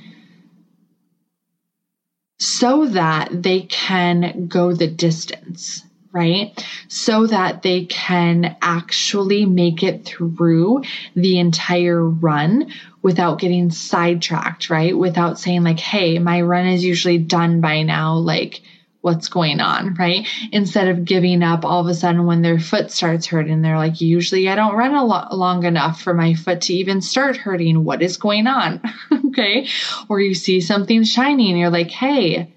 so 2.38 2.87
that 2.87 3.42
they 3.42 3.61
can 3.61 4.47
go 4.47 4.73
the 4.73 4.87
distance 4.87 5.83
right? 6.12 6.66
So 6.88 7.27
that 7.27 7.62
they 7.62 7.85
can 7.87 8.57
actually 8.62 9.47
make 9.47 9.83
it 9.83 10.05
through 10.05 10.83
the 11.14 11.38
entire 11.38 12.03
run 12.03 12.73
without 13.03 13.38
getting 13.38 13.71
sidetracked, 13.71 14.71
right? 14.71 14.97
Without 14.97 15.38
saying, 15.38 15.62
like, 15.62 15.81
hey, 15.81 16.18
my 16.18 16.40
run 16.40 16.66
is 16.66 16.85
usually 16.85 17.18
done 17.18 17.61
by 17.61 17.83
now. 17.83 18.14
Like, 18.14 18.61
what's 19.01 19.29
going 19.29 19.61
on, 19.61 19.94
right? 19.94 20.27
Instead 20.51 20.88
of 20.88 21.05
giving 21.05 21.42
up 21.42 21.64
all 21.64 21.81
of 21.81 21.87
a 21.87 21.94
sudden 21.94 22.27
when 22.27 22.42
their 22.42 22.59
foot 22.59 22.90
starts 22.90 23.27
hurting, 23.27 23.62
they're 23.62 23.79
like, 23.79 24.01
usually 24.01 24.49
I 24.49 24.57
don't 24.57 24.75
run 24.75 24.94
a 24.94 25.05
lo- 25.05 25.29
long 25.31 25.64
enough 25.64 26.03
for 26.03 26.14
my 26.14 26.35
foot 26.35 26.62
to 26.62 26.75
even 26.75 27.01
start 27.01 27.37
hurting. 27.37 27.85
What 27.85 28.03
is 28.03 28.16
going 28.16 28.47
on? 28.47 28.83
okay. 29.27 29.68
Or 30.09 30.21
you 30.21 30.35
see 30.35 30.61
something 30.61 31.05
shiny 31.05 31.51
and 31.51 31.59
you're 31.59 31.71
like, 31.71 31.90
hey, 31.90 32.53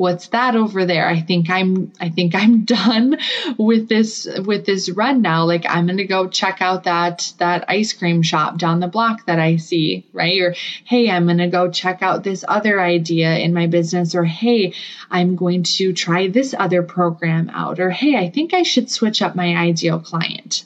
what's 0.00 0.28
that 0.28 0.56
over 0.56 0.86
there? 0.86 1.06
I 1.06 1.20
think 1.20 1.50
i'm 1.50 1.92
i 2.00 2.08
think 2.08 2.34
i'm 2.34 2.64
done 2.80 3.18
with 3.58 3.86
this 3.86 4.26
with 4.46 4.64
this 4.64 4.88
run 4.88 5.20
now. 5.20 5.44
Like 5.44 5.66
i'm 5.68 5.84
going 5.86 5.98
to 5.98 6.06
go 6.06 6.26
check 6.26 6.62
out 6.62 6.84
that 6.84 7.34
that 7.36 7.66
ice 7.68 7.92
cream 7.92 8.22
shop 8.22 8.56
down 8.56 8.80
the 8.80 8.88
block 8.88 9.26
that 9.26 9.38
i 9.38 9.56
see 9.56 10.06
right? 10.14 10.40
Or 10.40 10.54
hey 10.84 11.10
i'm 11.10 11.26
going 11.26 11.38
to 11.38 11.48
go 11.48 11.70
check 11.70 12.02
out 12.02 12.24
this 12.24 12.46
other 12.48 12.80
idea 12.80 13.36
in 13.36 13.52
my 13.52 13.66
business. 13.66 14.14
Or 14.14 14.24
hey 14.24 14.72
i'm 15.10 15.36
going 15.36 15.64
to 15.64 15.92
try 15.92 16.28
this 16.28 16.54
other 16.58 16.82
program 16.82 17.50
out. 17.50 17.78
Or 17.78 17.90
hey 17.90 18.16
i 18.16 18.30
think 18.30 18.54
i 18.54 18.62
should 18.62 18.90
switch 18.90 19.20
up 19.20 19.36
my 19.36 19.54
ideal 19.54 20.00
client. 20.00 20.64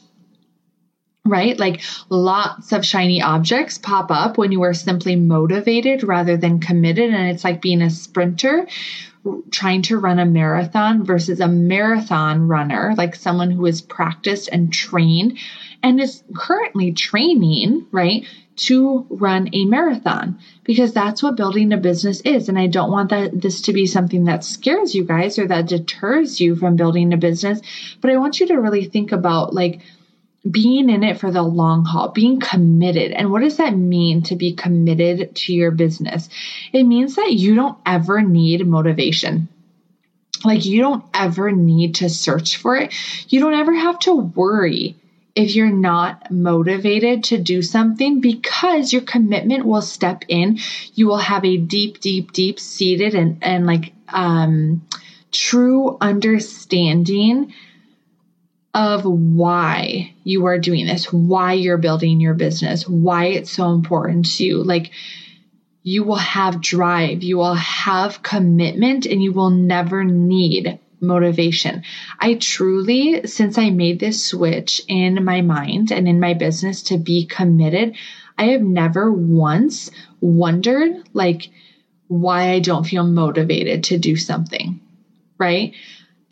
Right? 1.27 1.59
Like 1.59 1.81
lots 2.11 2.71
of 2.73 2.85
shiny 2.85 3.21
objects 3.23 3.79
pop 3.79 4.11
up 4.11 4.37
when 4.39 4.53
you 4.53 4.63
are 4.63 4.75
simply 4.75 5.17
motivated 5.17 6.05
rather 6.05 6.37
than 6.37 6.61
committed. 6.61 7.15
And 7.15 7.31
it's 7.31 7.43
like 7.43 7.63
being 7.63 7.81
a 7.81 7.89
sprinter 7.89 8.69
trying 9.51 9.83
to 9.83 9.99
run 9.99 10.19
a 10.19 10.27
marathon 10.27 11.05
versus 11.05 11.41
a 11.41 11.49
marathon 11.49 12.47
runner, 12.47 12.95
like 12.97 13.15
someone 13.15 13.51
who 13.51 13.67
is 13.67 13.81
practiced 13.81 14.49
and 14.53 14.73
trained 14.73 15.39
and 15.83 16.01
is 16.01 16.23
currently 16.35 16.93
training, 16.93 17.87
right, 17.91 18.27
to 18.57 19.07
run 19.11 19.49
a 19.53 19.65
marathon 19.65 20.39
because 20.63 20.93
that's 20.93 21.23
what 21.23 21.37
building 21.37 21.73
a 21.73 21.77
business 21.77 22.21
is. 22.21 22.49
And 22.49 22.59
I 22.59 22.67
don't 22.67 22.93
want 22.93 23.11
that 23.11 23.41
this 23.41 23.63
to 23.63 23.73
be 23.73 23.87
something 23.87 24.25
that 24.25 24.45
scares 24.45 24.95
you 24.95 25.05
guys 25.05 25.39
or 25.39 25.47
that 25.47 25.67
deters 25.67 26.41
you 26.41 26.57
from 26.57 26.77
building 26.77 27.13
a 27.13 27.17
business, 27.17 27.61
but 28.01 28.11
I 28.11 28.17
want 28.17 28.41
you 28.41 28.47
to 28.49 28.61
really 28.61 28.85
think 28.85 29.13
about 29.13 29.55
like 29.55 29.81
being 30.51 30.91
in 30.91 31.03
it 31.03 31.19
for 31.19 31.31
the 31.31 31.43
long 31.43 31.85
haul, 31.85 32.09
being 32.09 32.39
committed. 32.39 33.13
And 33.13 33.31
what 33.31 33.43
does 33.43 33.57
that 33.57 33.77
mean 33.77 34.23
to 34.25 34.37
be 34.37 34.53
committed 34.53 35.35
to 35.35 35.55
your 35.55 35.71
business? 35.71 36.29
It 36.73 36.85
means 36.85 37.17
that 37.17 37.33
you 37.33 37.55
don't 37.55 37.79
ever 37.87 38.21
need 38.23 38.67
motivation. 38.67 39.49
Like 40.45 40.67
you 40.67 40.81
don't 40.81 41.05
ever 41.15 41.51
need 41.51 41.97
to 41.97 42.11
search 42.11 42.57
for 42.57 42.77
it. 42.77 42.93
You 43.29 43.41
don't 43.41 43.55
ever 43.55 43.75
have 43.75 43.99
to 44.01 44.15
worry 44.15 44.97
if 45.35 45.57
you're 45.57 45.71
not 45.71 46.31
motivated 46.31 47.25
to 47.25 47.39
do 47.39 47.63
something 47.63 48.21
because 48.21 48.93
your 48.93 49.03
commitment 49.03 49.65
will 49.65 49.83
step 49.83 50.25
in. 50.29 50.59
You 50.95 51.07
will 51.07 51.19
have 51.19 51.45
a 51.45 51.57
deep, 51.57 52.01
deep, 52.01 52.33
deep 52.33 52.61
seated 52.61 53.15
and, 53.15 53.39
and 53.43 53.67
like 53.67 53.95
um, 54.09 54.87
true 55.33 55.97
understanding 56.01 57.53
of 58.75 59.05
why 59.05 60.13
you 60.25 60.47
are 60.47 60.59
doing 60.59 60.87
this, 60.87 61.13
why 61.13 61.53
you're 61.53 61.79
building 61.79 62.21
your 62.21 62.35
business, 62.35 62.89
why 62.89 63.27
it's 63.27 63.53
so 63.53 63.71
important 63.71 64.27
to 64.27 64.45
you. 64.45 64.63
Like, 64.63 64.91
you 65.85 66.03
will 66.03 66.17
have 66.17 66.61
drive, 66.61 67.23
you 67.23 67.37
will 67.37 67.55
have 67.55 68.23
commitment, 68.23 69.07
and 69.07 69.23
you 69.23 69.33
will 69.33 69.51
never 69.51 70.03
need 70.03 70.79
motivation. 71.01 71.83
I 72.19 72.35
truly, 72.35 73.27
since 73.27 73.59
I 73.59 73.71
made 73.71 74.01
this 74.01 74.25
switch 74.25 74.81
in 74.89 75.25
my 75.25 75.43
mind 75.43 75.93
and 75.93 76.09
in 76.09 76.19
my 76.19 76.35
business 76.35 76.83
to 76.85 76.97
be 76.99 77.27
committed, 77.27 77.97
I 78.37 78.47
have 78.47 78.63
never 78.63 79.13
once 79.13 79.91
wondered, 80.21 81.09
like, 81.13 81.51
why 82.09 82.51
I 82.51 82.59
don't 82.59 82.85
feel 82.85 83.05
motivated 83.05 83.85
to 83.85 83.99
do 83.99 84.17
something, 84.17 84.81
right? 85.39 85.75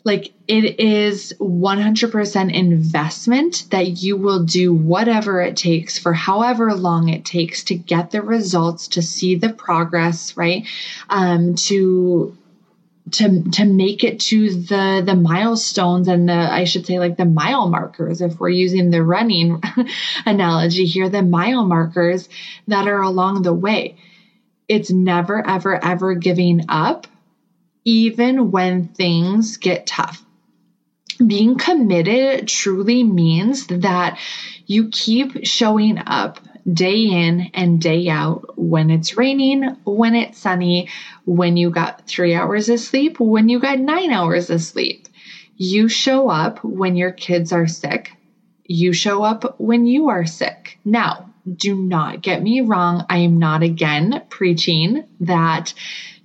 Like 0.03 0.33
it 0.47 0.79
is 0.79 1.33
100% 1.39 2.53
investment 2.53 3.65
that 3.69 4.03
you 4.03 4.17
will 4.17 4.43
do 4.43 4.73
whatever 4.73 5.41
it 5.41 5.55
takes 5.55 5.97
for 5.97 6.13
however 6.13 6.73
long 6.73 7.09
it 7.09 7.23
takes 7.23 7.63
to 7.65 7.75
get 7.75 8.11
the 8.11 8.21
results 8.21 8.89
to 8.89 9.01
see 9.01 9.35
the 9.35 9.53
progress 9.53 10.35
right? 10.35 10.67
Um, 11.09 11.55
to 11.55 12.37
to 13.11 13.43
to 13.51 13.65
make 13.65 14.03
it 14.03 14.19
to 14.19 14.49
the 14.49 15.03
the 15.05 15.15
milestones 15.15 16.07
and 16.07 16.27
the 16.27 16.33
I 16.33 16.63
should 16.63 16.85
say 16.85 16.99
like 16.99 17.17
the 17.17 17.25
mile 17.25 17.69
markers. 17.69 18.21
If 18.21 18.39
we're 18.39 18.49
using 18.49 18.89
the 18.89 19.03
running 19.03 19.61
analogy 20.25 20.85
here 20.85 21.09
the 21.09 21.21
mile 21.21 21.65
markers 21.65 22.29
that 22.67 22.87
are 22.87 23.01
along 23.01 23.43
the 23.43 23.53
way. 23.53 23.97
It's 24.67 24.89
never 24.89 25.45
ever 25.45 25.83
ever 25.83 26.15
giving 26.15 26.65
up 26.69 27.07
even 27.85 28.51
when 28.51 28.87
things 28.89 29.57
get 29.57 29.85
tough. 29.85 30.23
Being 31.25 31.57
committed 31.57 32.47
truly 32.47 33.03
means 33.03 33.67
that 33.67 34.17
you 34.65 34.89
keep 34.89 35.45
showing 35.45 35.99
up 35.99 36.39
day 36.71 37.03
in 37.03 37.51
and 37.53 37.81
day 37.81 38.07
out 38.09 38.57
when 38.57 38.89
it's 38.89 39.17
raining, 39.17 39.63
when 39.83 40.15
it's 40.15 40.39
sunny, 40.39 40.89
when 41.25 41.57
you 41.57 41.69
got 41.69 42.07
three 42.07 42.33
hours 42.33 42.69
of 42.69 42.79
sleep, 42.79 43.19
when 43.19 43.49
you 43.49 43.59
got 43.59 43.79
nine 43.79 44.11
hours 44.11 44.49
of 44.49 44.61
sleep. 44.61 45.07
You 45.55 45.87
show 45.87 46.29
up 46.29 46.63
when 46.63 46.95
your 46.95 47.11
kids 47.11 47.51
are 47.51 47.67
sick. 47.67 48.11
You 48.65 48.93
show 48.93 49.23
up 49.23 49.59
when 49.59 49.85
you 49.85 50.09
are 50.09 50.25
sick. 50.25 50.79
Now, 50.83 51.33
do 51.57 51.75
not 51.75 52.21
get 52.21 52.41
me 52.41 52.61
wrong. 52.61 53.05
I 53.09 53.17
am 53.19 53.37
not 53.37 53.61
again 53.61 54.23
preaching 54.29 55.03
that 55.19 55.73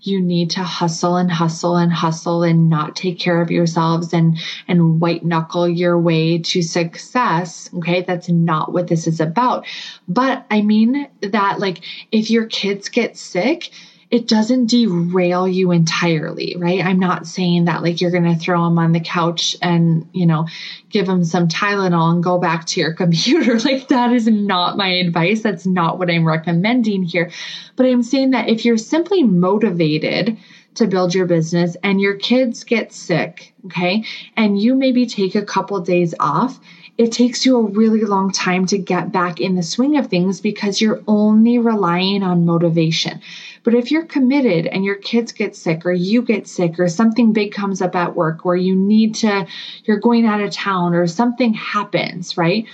you 0.08 0.20
need 0.20 0.50
to 0.50 0.62
hustle 0.62 1.16
and 1.16 1.30
hustle 1.30 1.76
and 1.76 1.92
hustle 1.92 2.42
and 2.42 2.68
not 2.68 2.96
take 2.96 3.18
care 3.18 3.40
of 3.40 3.50
yourselves 3.50 4.12
and 4.12 4.38
and 4.66 5.00
white 5.00 5.24
knuckle 5.24 5.68
your 5.68 5.98
way 5.98 6.38
to 6.38 6.62
success. 6.62 7.70
Okay. 7.74 8.02
That's 8.02 8.28
not 8.28 8.72
what 8.72 8.88
this 8.88 9.06
is 9.06 9.20
about. 9.20 9.66
But 10.08 10.46
i 10.50 10.62
mean 10.62 11.08
that 11.20 11.58
like 11.58 11.84
if 12.12 12.30
your 12.30 12.46
kids 12.46 12.88
get 12.88 13.16
sick 13.16 13.70
it 14.10 14.26
doesn't 14.26 14.66
derail 14.66 15.46
you 15.46 15.70
entirely, 15.70 16.56
right? 16.58 16.82
I'm 16.82 16.98
not 16.98 17.26
saying 17.26 17.66
that 17.66 17.82
like 17.82 18.00
you're 18.00 18.10
going 18.10 18.24
to 18.24 18.36
throw 18.36 18.64
them 18.64 18.78
on 18.78 18.92
the 18.92 19.00
couch 19.00 19.54
and, 19.60 20.08
you 20.14 20.24
know, 20.24 20.48
give 20.88 21.06
them 21.06 21.24
some 21.24 21.48
Tylenol 21.48 22.12
and 22.12 22.24
go 22.24 22.38
back 22.38 22.64
to 22.66 22.80
your 22.80 22.92
computer. 22.94 23.58
like 23.60 23.88
that 23.88 24.12
is 24.12 24.26
not 24.26 24.78
my 24.78 24.88
advice. 24.88 25.42
That's 25.42 25.66
not 25.66 25.98
what 25.98 26.10
I'm 26.10 26.26
recommending 26.26 27.02
here. 27.02 27.30
But 27.76 27.86
I'm 27.86 28.02
saying 28.02 28.30
that 28.30 28.48
if 28.48 28.64
you're 28.64 28.78
simply 28.78 29.22
motivated 29.24 30.38
to 30.76 30.86
build 30.86 31.14
your 31.14 31.26
business 31.26 31.76
and 31.82 32.00
your 32.00 32.16
kids 32.16 32.64
get 32.64 32.92
sick, 32.92 33.52
okay, 33.66 34.04
and 34.36 34.58
you 34.58 34.74
maybe 34.74 35.06
take 35.06 35.34
a 35.34 35.44
couple 35.44 35.80
days 35.80 36.14
off, 36.18 36.58
it 36.96 37.12
takes 37.12 37.46
you 37.46 37.56
a 37.56 37.70
really 37.70 38.00
long 38.00 38.32
time 38.32 38.66
to 38.66 38.78
get 38.78 39.12
back 39.12 39.40
in 39.40 39.54
the 39.54 39.62
swing 39.62 39.96
of 39.96 40.08
things 40.08 40.40
because 40.40 40.80
you're 40.80 41.02
only 41.06 41.58
relying 41.58 42.24
on 42.24 42.44
motivation. 42.44 43.20
But 43.62 43.74
if 43.74 43.90
you're 43.90 44.04
committed 44.04 44.66
and 44.66 44.84
your 44.84 44.96
kids 44.96 45.32
get 45.32 45.56
sick 45.56 45.84
or 45.84 45.92
you 45.92 46.22
get 46.22 46.46
sick 46.46 46.78
or 46.78 46.88
something 46.88 47.32
big 47.32 47.52
comes 47.52 47.82
up 47.82 47.94
at 47.94 48.16
work 48.16 48.44
where 48.44 48.56
you 48.56 48.74
need 48.74 49.14
to, 49.16 49.46
you're 49.84 49.98
going 49.98 50.26
out 50.26 50.40
of 50.40 50.50
town 50.50 50.94
or 50.94 51.06
something 51.06 51.54
happens, 51.54 52.36
right? 52.36 52.66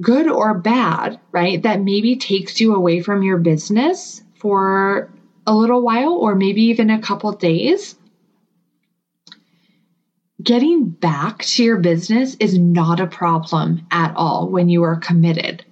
Good 0.00 0.28
or 0.28 0.54
bad, 0.54 1.18
right? 1.32 1.62
That 1.62 1.82
maybe 1.82 2.16
takes 2.16 2.60
you 2.60 2.74
away 2.74 3.00
from 3.00 3.22
your 3.22 3.38
business 3.38 4.22
for 4.34 5.10
a 5.46 5.54
little 5.54 5.82
while 5.82 6.12
or 6.12 6.34
maybe 6.34 6.62
even 6.62 6.90
a 6.90 7.00
couple 7.00 7.32
days 7.32 7.96
getting 10.46 10.88
back 10.88 11.42
to 11.42 11.64
your 11.64 11.76
business 11.76 12.36
is 12.38 12.56
not 12.56 13.00
a 13.00 13.06
problem 13.06 13.84
at 13.90 14.14
all 14.14 14.48
when 14.48 14.68
you 14.68 14.82
are 14.84 14.96
committed. 14.96 15.64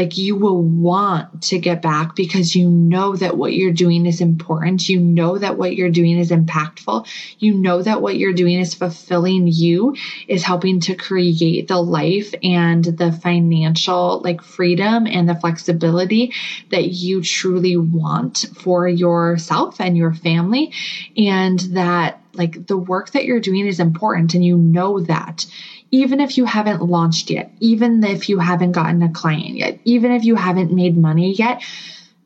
Like 0.00 0.16
you 0.16 0.34
will 0.34 0.62
want 0.62 1.42
to 1.42 1.58
get 1.58 1.82
back 1.82 2.16
because 2.16 2.56
you 2.56 2.70
know 2.70 3.14
that 3.16 3.36
what 3.36 3.52
you're 3.52 3.70
doing 3.74 4.06
is 4.06 4.22
important. 4.22 4.88
You 4.88 4.98
know 4.98 5.36
that 5.36 5.58
what 5.58 5.76
you're 5.76 5.90
doing 5.90 6.18
is 6.18 6.30
impactful. 6.30 7.06
You 7.38 7.52
know 7.52 7.82
that 7.82 8.00
what 8.00 8.16
you're 8.16 8.32
doing 8.32 8.58
is 8.60 8.72
fulfilling 8.72 9.46
you, 9.46 9.94
is 10.26 10.42
helping 10.42 10.80
to 10.80 10.94
create 10.94 11.68
the 11.68 11.82
life 11.82 12.34
and 12.42 12.82
the 12.82 13.12
financial 13.12 14.22
like 14.24 14.40
freedom 14.40 15.06
and 15.06 15.28
the 15.28 15.34
flexibility 15.34 16.32
that 16.70 16.88
you 16.88 17.20
truly 17.20 17.76
want 17.76 18.46
for 18.56 18.88
yourself 18.88 19.82
and 19.82 19.98
your 19.98 20.14
family. 20.14 20.72
And 21.14 21.58
that 21.74 22.22
like 22.32 22.66
the 22.66 22.78
work 22.78 23.10
that 23.10 23.26
you're 23.26 23.40
doing 23.40 23.66
is 23.66 23.80
important 23.80 24.32
and 24.32 24.42
you 24.42 24.56
know 24.56 25.00
that 25.00 25.44
even 25.90 26.20
if 26.20 26.38
you 26.38 26.44
haven't 26.44 26.82
launched 26.82 27.30
yet, 27.30 27.50
even 27.60 28.02
if 28.04 28.28
you 28.28 28.38
haven't 28.38 28.72
gotten 28.72 29.02
a 29.02 29.10
client 29.10 29.56
yet, 29.56 29.78
even 29.84 30.12
if 30.12 30.24
you 30.24 30.36
haven't 30.36 30.72
made 30.72 30.96
money 30.96 31.32
yet, 31.32 31.62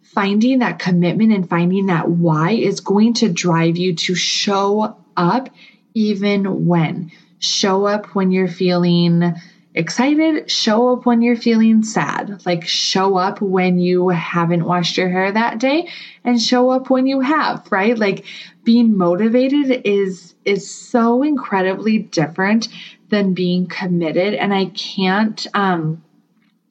finding 0.03 0.61
that 0.61 0.79
commitment 0.79 1.33
and 1.33 1.49
finding 1.49 1.87
that 1.87 2.09
why 2.09 2.53
is 2.53 2.81
going 2.81 3.15
to 3.15 3.29
drive 3.29 3.77
you 3.77 3.95
to 3.95 4.15
show 4.15 4.97
up 5.17 5.49
even 5.95 6.67
when. 6.67 7.11
Show 7.39 7.87
up 7.87 8.07
when 8.15 8.31
you're 8.31 8.49
feeling 8.49 9.35
excited, 9.75 10.51
show 10.51 10.93
up 10.93 11.05
when 11.05 11.21
you're 11.21 11.37
feeling 11.37 11.83
sad. 11.83 12.45
Like 12.47 12.67
show 12.67 13.17
up 13.17 13.41
when 13.41 13.79
you 13.79 14.09
haven't 14.09 14.65
washed 14.65 14.97
your 14.97 15.09
hair 15.09 15.33
that 15.33 15.59
day 15.59 15.89
and 16.23 16.41
show 16.41 16.71
up 16.71 16.91
when 16.91 17.07
you 17.07 17.21
have, 17.21 17.67
right? 17.71 17.99
Like 17.99 18.25
being 18.63 18.97
motivated 18.97 19.83
is 19.85 20.35
is 20.45 20.71
so 20.71 21.23
incredibly 21.23 21.99
different 21.99 22.69
than 23.15 23.33
being 23.33 23.69
committed 23.69 24.35
and 24.35 24.53
I 24.53 24.67
can't 24.67 25.47
um 25.55 26.03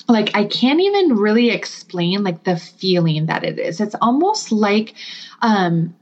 like 0.10 0.36
I 0.36 0.44
can't 0.44 0.82
even 0.82 1.16
really 1.16 1.50
explain 1.52 2.22
like 2.24 2.44
the 2.44 2.58
feeling 2.58 3.28
that 3.28 3.46
it 3.46 3.58
is. 3.58 3.80
It's 3.80 3.96
almost 4.02 4.52
like 4.52 4.94
um 5.42 5.96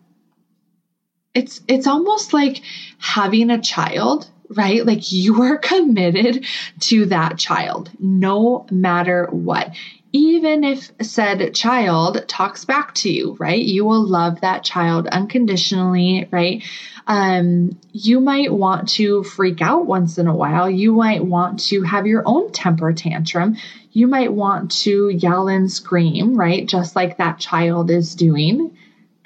it's 1.36 1.62
it's 1.68 1.86
almost 1.86 2.34
like 2.34 2.64
having 2.98 3.52
a 3.52 3.62
child 3.62 4.32
right? 4.56 4.84
Like 4.84 5.12
you 5.12 5.44
are 5.44 5.58
committed 5.58 6.46
to 6.82 7.06
that 7.06 7.38
child 7.38 7.92
no 8.00 8.66
matter 8.72 9.28
what. 9.30 9.70
Even 10.13 10.63
if 10.63 10.91
said 11.02 11.54
child 11.54 12.26
talks 12.28 12.65
back 12.65 12.93
to 12.95 13.10
you, 13.10 13.38
right? 13.39 13.62
You 13.62 13.86
will 13.86 14.06
love 14.06 14.41
that 14.41 14.63
child 14.63 15.08
unconditionally, 15.08 16.28
right? 16.32 16.63
Um, 17.08 17.80
you 17.93 18.19
might 18.19 18.52
want 18.52 18.89
to 18.89 19.24
freak 19.24 19.62
out 19.62 19.86
once 19.86 20.17
in 20.17 20.28
a 20.28 20.36
while. 20.36 20.69
You 20.69 20.93
might 20.93 21.24
want 21.24 21.60
to 21.67 21.84
have 21.84 22.08
your 22.08 22.24
own 22.26 22.52
temper 22.52 22.91
tantrum. 22.93 23.58
You 23.91 24.08
might 24.08 24.34
want 24.34 24.71
to 24.84 25.10
yell 25.10 25.47
and 25.47 25.71
scream, 25.71 26.36
right? 26.36 26.67
Just 26.67 26.95
like 26.95 27.17
that 27.17 27.39
child 27.39 27.89
is 27.89 28.15
doing. 28.15 28.78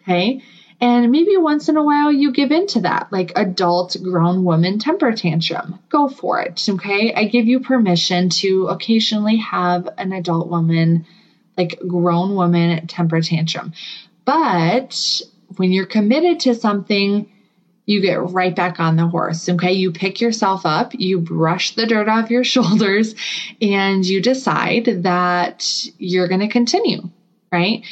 Okay. 0.01 0.43
And 0.81 1.09
maybe 1.11 1.38
once 1.38 1.69
in 1.69 1.77
a 1.77 1.83
while 1.83 2.11
you 2.11 2.31
give 2.31 2.51
in 2.51 2.67
to 2.67 2.81
that, 2.81 3.07
like 3.11 3.31
adult 3.35 3.95
grown 4.03 4.43
woman 4.43 4.77
temper 4.79 5.13
tantrum. 5.13 5.79
Go 5.89 6.09
for 6.09 6.41
it. 6.41 6.61
Okay. 6.67 7.13
I 7.13 7.25
give 7.25 7.47
you 7.47 7.61
permission 7.61 8.29
to 8.29 8.67
occasionally 8.67 9.38
have 9.38 9.88
an 9.97 10.11
adult 10.11 10.49
woman, 10.49 11.05
like 11.57 11.79
grown 11.88 12.35
woman 12.35 12.88
temper 12.88 13.21
tantrum. 13.21 13.73
But 14.25 15.21
when 15.55 15.71
you're 15.71 15.85
committed 15.85 16.41
to 16.41 16.55
something, 16.55 17.31
you 17.85 18.01
get 18.01 18.31
right 18.31 18.55
back 18.55 18.79
on 18.79 18.97
the 18.97 19.07
horse. 19.07 19.47
Okay. 19.47 19.73
You 19.73 19.93
pick 19.93 20.19
yourself 20.19 20.65
up, 20.65 20.91
you 20.93 21.19
brush 21.19 21.75
the 21.75 21.85
dirt 21.85 22.09
off 22.09 22.31
your 22.31 22.43
shoulders, 22.53 23.15
and 23.61 24.05
you 24.05 24.21
decide 24.21 25.03
that 25.03 25.85
you're 25.97 26.27
going 26.27 26.41
to 26.41 26.49
continue, 26.49 27.09
right? 27.49 27.83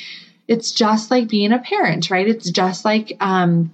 It's 0.54 0.72
just 0.72 1.12
like 1.12 1.28
being 1.28 1.52
a 1.52 1.60
parent, 1.60 2.10
right? 2.10 2.28
It's 2.28 2.50
just 2.50 2.86
like, 2.86 3.18
um, 3.20 3.72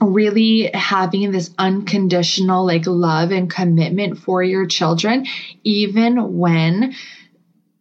really 0.00 0.70
having 0.74 1.30
this 1.30 1.50
unconditional 1.58 2.64
like 2.64 2.86
love 2.86 3.32
and 3.32 3.50
commitment 3.50 4.18
for 4.18 4.42
your 4.42 4.66
children 4.66 5.26
even 5.64 6.38
when 6.38 6.94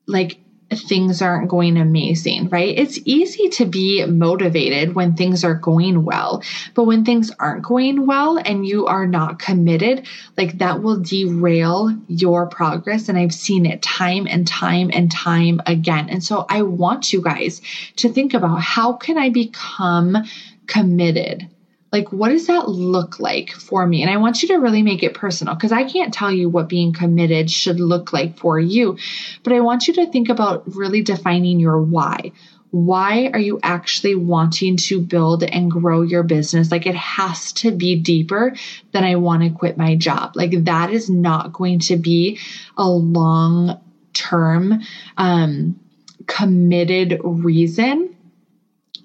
like 0.07 0.39
things 0.71 1.21
aren't 1.21 1.49
going 1.49 1.77
amazing, 1.77 2.49
right? 2.49 2.77
It's 2.77 2.99
easy 3.05 3.49
to 3.49 3.65
be 3.65 4.05
motivated 4.05 4.95
when 4.95 5.15
things 5.15 5.43
are 5.43 5.53
going 5.53 6.03
well, 6.03 6.43
but 6.73 6.83
when 6.83 7.05
things 7.05 7.31
aren't 7.39 7.63
going 7.63 8.05
well 8.05 8.37
and 8.37 8.67
you 8.67 8.85
are 8.85 9.07
not 9.07 9.39
committed, 9.39 10.07
like 10.37 10.57
that 10.57 10.81
will 10.81 10.97
derail 10.97 11.95
your 12.07 12.47
progress. 12.47 13.07
And 13.07 13.17
I've 13.17 13.33
seen 13.33 13.65
it 13.65 13.81
time 13.81 14.27
and 14.29 14.47
time 14.47 14.89
and 14.93 15.11
time 15.11 15.61
again. 15.65 16.09
And 16.09 16.23
so 16.23 16.45
I 16.49 16.63
want 16.63 17.13
you 17.13 17.21
guys 17.21 17.61
to 17.97 18.09
think 18.09 18.33
about 18.33 18.61
how 18.61 18.93
can 18.93 19.17
I 19.17 19.29
become 19.29 20.17
committed? 20.67 21.47
Like, 21.91 22.11
what 22.11 22.29
does 22.29 22.47
that 22.47 22.67
look 22.67 23.19
like 23.19 23.51
for 23.51 23.87
me? 23.87 24.01
And 24.01 24.11
I 24.11 24.17
want 24.17 24.41
you 24.41 24.49
to 24.49 24.55
really 24.55 24.83
make 24.83 25.03
it 25.03 25.13
personal 25.13 25.55
because 25.55 25.71
I 25.71 25.85
can't 25.85 26.13
tell 26.13 26.31
you 26.31 26.49
what 26.49 26.67
being 26.67 26.93
committed 26.93 27.49
should 27.49 27.79
look 27.79 28.11
like 28.11 28.37
for 28.37 28.59
you. 28.59 28.97
But 29.43 29.53
I 29.53 29.61
want 29.61 29.87
you 29.87 29.93
to 29.95 30.11
think 30.11 30.29
about 30.29 30.75
really 30.75 31.01
defining 31.01 31.59
your 31.59 31.81
why. 31.81 32.33
Why 32.71 33.29
are 33.31 33.39
you 33.39 33.59
actually 33.63 34.15
wanting 34.15 34.75
to 34.77 34.99
build 34.99 35.43
and 35.43 35.71
grow 35.71 36.01
your 36.01 36.23
business? 36.23 36.69
Like, 36.69 36.85
it 36.85 36.95
has 36.95 37.53
to 37.53 37.71
be 37.71 37.95
deeper 37.95 38.55
than 38.91 39.05
I 39.05 39.15
want 39.15 39.43
to 39.43 39.49
quit 39.49 39.77
my 39.77 39.95
job. 39.95 40.35
Like, 40.35 40.65
that 40.65 40.91
is 40.91 41.09
not 41.09 41.53
going 41.53 41.79
to 41.79 41.95
be 41.95 42.39
a 42.75 42.89
long 42.89 43.79
term, 44.11 44.81
um, 45.15 45.79
committed 46.25 47.21
reason 47.23 48.13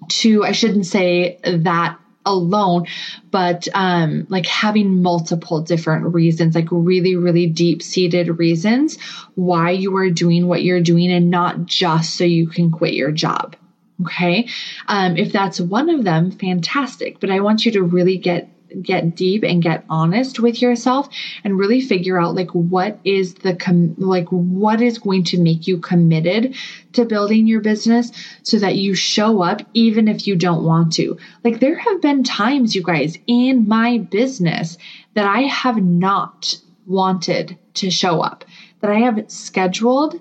to, 0.09 0.43
I 0.43 0.51
shouldn't 0.51 0.85
say 0.85 1.39
that 1.43 1.97
alone, 2.25 2.87
but 3.31 3.67
um, 3.73 4.25
like 4.29 4.45
having 4.45 5.01
multiple 5.01 5.61
different 5.61 6.13
reasons, 6.13 6.55
like 6.55 6.67
really, 6.71 7.15
really 7.15 7.47
deep 7.47 7.81
seated 7.81 8.39
reasons 8.39 8.99
why 9.35 9.71
you 9.71 9.95
are 9.97 10.09
doing 10.09 10.47
what 10.47 10.63
you're 10.63 10.81
doing 10.81 11.11
and 11.11 11.29
not 11.29 11.65
just 11.65 12.15
so 12.15 12.23
you 12.23 12.47
can 12.47 12.71
quit 12.71 12.93
your 12.93 13.11
job. 13.11 13.55
Okay. 14.01 14.47
Um, 14.87 15.17
if 15.17 15.31
that's 15.31 15.59
one 15.59 15.89
of 15.89 16.03
them, 16.03 16.31
fantastic. 16.31 17.19
But 17.19 17.29
I 17.29 17.39
want 17.41 17.65
you 17.65 17.71
to 17.73 17.83
really 17.83 18.17
get 18.17 18.49
get 18.81 19.15
deep 19.15 19.43
and 19.43 19.61
get 19.61 19.83
honest 19.89 20.39
with 20.39 20.61
yourself 20.61 21.07
and 21.43 21.57
really 21.57 21.81
figure 21.81 22.19
out 22.19 22.35
like 22.35 22.49
what 22.51 22.97
is 23.03 23.35
the 23.35 23.55
com- 23.55 23.95
like 23.97 24.27
what 24.29 24.81
is 24.81 24.97
going 24.97 25.23
to 25.23 25.39
make 25.39 25.67
you 25.67 25.77
committed 25.77 26.55
to 26.93 27.05
building 27.05 27.47
your 27.47 27.61
business 27.61 28.11
so 28.43 28.57
that 28.57 28.75
you 28.75 28.95
show 28.95 29.41
up 29.41 29.61
even 29.73 30.07
if 30.07 30.27
you 30.27 30.35
don't 30.35 30.63
want 30.63 30.93
to. 30.93 31.17
Like 31.43 31.59
there 31.59 31.77
have 31.77 32.01
been 32.01 32.23
times 32.23 32.75
you 32.75 32.83
guys 32.83 33.17
in 33.27 33.67
my 33.67 33.99
business 33.99 34.77
that 35.13 35.25
I 35.25 35.41
have 35.41 35.81
not 35.81 36.59
wanted 36.85 37.57
to 37.75 37.89
show 37.89 38.21
up, 38.21 38.43
that 38.81 38.91
I 38.91 38.99
have 38.99 39.23
scheduled 39.27 40.19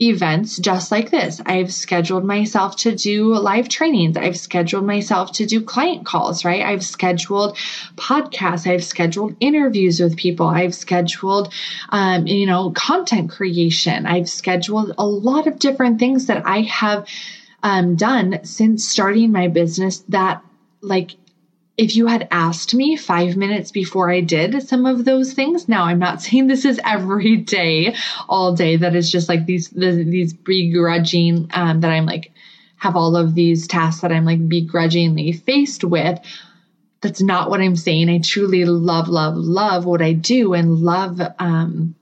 events 0.00 0.58
just 0.58 0.90
like 0.90 1.10
this. 1.10 1.40
I've 1.46 1.72
scheduled 1.72 2.24
myself 2.24 2.76
to 2.78 2.94
do 2.94 3.34
live 3.34 3.68
trainings. 3.68 4.16
I've 4.16 4.36
scheduled 4.36 4.84
myself 4.84 5.32
to 5.32 5.46
do 5.46 5.62
client 5.62 6.04
calls, 6.04 6.44
right? 6.44 6.62
I've 6.62 6.84
scheduled 6.84 7.56
podcasts. 7.96 8.66
I've 8.66 8.84
scheduled 8.84 9.36
interviews 9.40 10.00
with 10.00 10.16
people. 10.16 10.46
I've 10.46 10.74
scheduled, 10.74 11.52
um, 11.90 12.26
you 12.26 12.46
know, 12.46 12.72
content 12.72 13.30
creation. 13.30 14.06
I've 14.06 14.28
scheduled 14.28 14.94
a 14.98 15.06
lot 15.06 15.46
of 15.46 15.58
different 15.58 16.00
things 16.00 16.26
that 16.26 16.44
I 16.44 16.62
have 16.62 17.06
um, 17.62 17.96
done 17.96 18.40
since 18.44 18.86
starting 18.86 19.32
my 19.32 19.48
business 19.48 20.04
that 20.08 20.42
like 20.80 21.12
if 21.76 21.96
you 21.96 22.06
had 22.06 22.28
asked 22.30 22.74
me 22.74 22.96
five 22.96 23.36
minutes 23.36 23.72
before 23.72 24.10
I 24.10 24.20
did 24.20 24.66
some 24.66 24.86
of 24.86 25.04
those 25.04 25.32
things, 25.32 25.68
now 25.68 25.84
I'm 25.84 25.98
not 25.98 26.22
saying 26.22 26.46
this 26.46 26.64
is 26.64 26.80
every 26.84 27.36
day, 27.36 27.94
all 28.28 28.54
day. 28.54 28.76
That 28.76 28.94
is 28.94 29.10
just 29.10 29.28
like 29.28 29.46
these 29.46 29.70
the, 29.70 30.04
these 30.04 30.32
begrudging 30.32 31.50
um, 31.52 31.80
that 31.80 31.90
I'm 31.90 32.06
like 32.06 32.32
have 32.76 32.96
all 32.96 33.16
of 33.16 33.34
these 33.34 33.66
tasks 33.66 34.02
that 34.02 34.12
I'm 34.12 34.24
like 34.24 34.46
begrudgingly 34.48 35.32
faced 35.32 35.84
with. 35.84 36.18
That's 37.00 37.22
not 37.22 37.50
what 37.50 37.60
I'm 37.60 37.76
saying. 37.76 38.08
I 38.08 38.18
truly 38.18 38.64
love, 38.64 39.08
love, 39.08 39.36
love 39.36 39.84
what 39.84 40.00
I 40.00 40.12
do 40.12 40.54
and 40.54 40.78
love 40.78 41.20
um, 41.38 41.94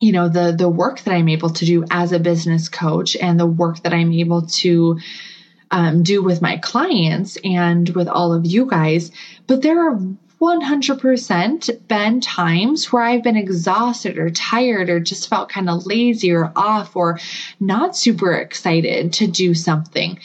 you 0.00 0.12
know 0.12 0.28
the 0.28 0.52
the 0.52 0.68
work 0.68 1.00
that 1.00 1.14
I'm 1.14 1.28
able 1.28 1.50
to 1.50 1.64
do 1.64 1.84
as 1.90 2.12
a 2.12 2.18
business 2.18 2.68
coach 2.68 3.16
and 3.16 3.40
the 3.40 3.46
work 3.46 3.82
that 3.82 3.94
I'm 3.94 4.12
able 4.12 4.42
to 4.42 4.98
um, 5.74 6.04
do 6.04 6.22
with 6.22 6.40
my 6.40 6.56
clients 6.58 7.36
and 7.42 7.88
with 7.96 8.06
all 8.06 8.32
of 8.32 8.46
you 8.46 8.64
guys. 8.64 9.10
But 9.48 9.62
there 9.62 9.90
are 9.90 9.98
100% 10.40 11.88
been 11.88 12.20
times 12.20 12.92
where 12.92 13.02
I've 13.02 13.24
been 13.24 13.36
exhausted 13.36 14.16
or 14.16 14.30
tired 14.30 14.88
or 14.88 15.00
just 15.00 15.28
felt 15.28 15.48
kind 15.48 15.68
of 15.68 15.84
lazy 15.84 16.30
or 16.30 16.52
off 16.54 16.94
or 16.94 17.18
not 17.58 17.96
super 17.96 18.34
excited 18.34 19.14
to 19.14 19.26
do 19.26 19.52
something. 19.52 20.20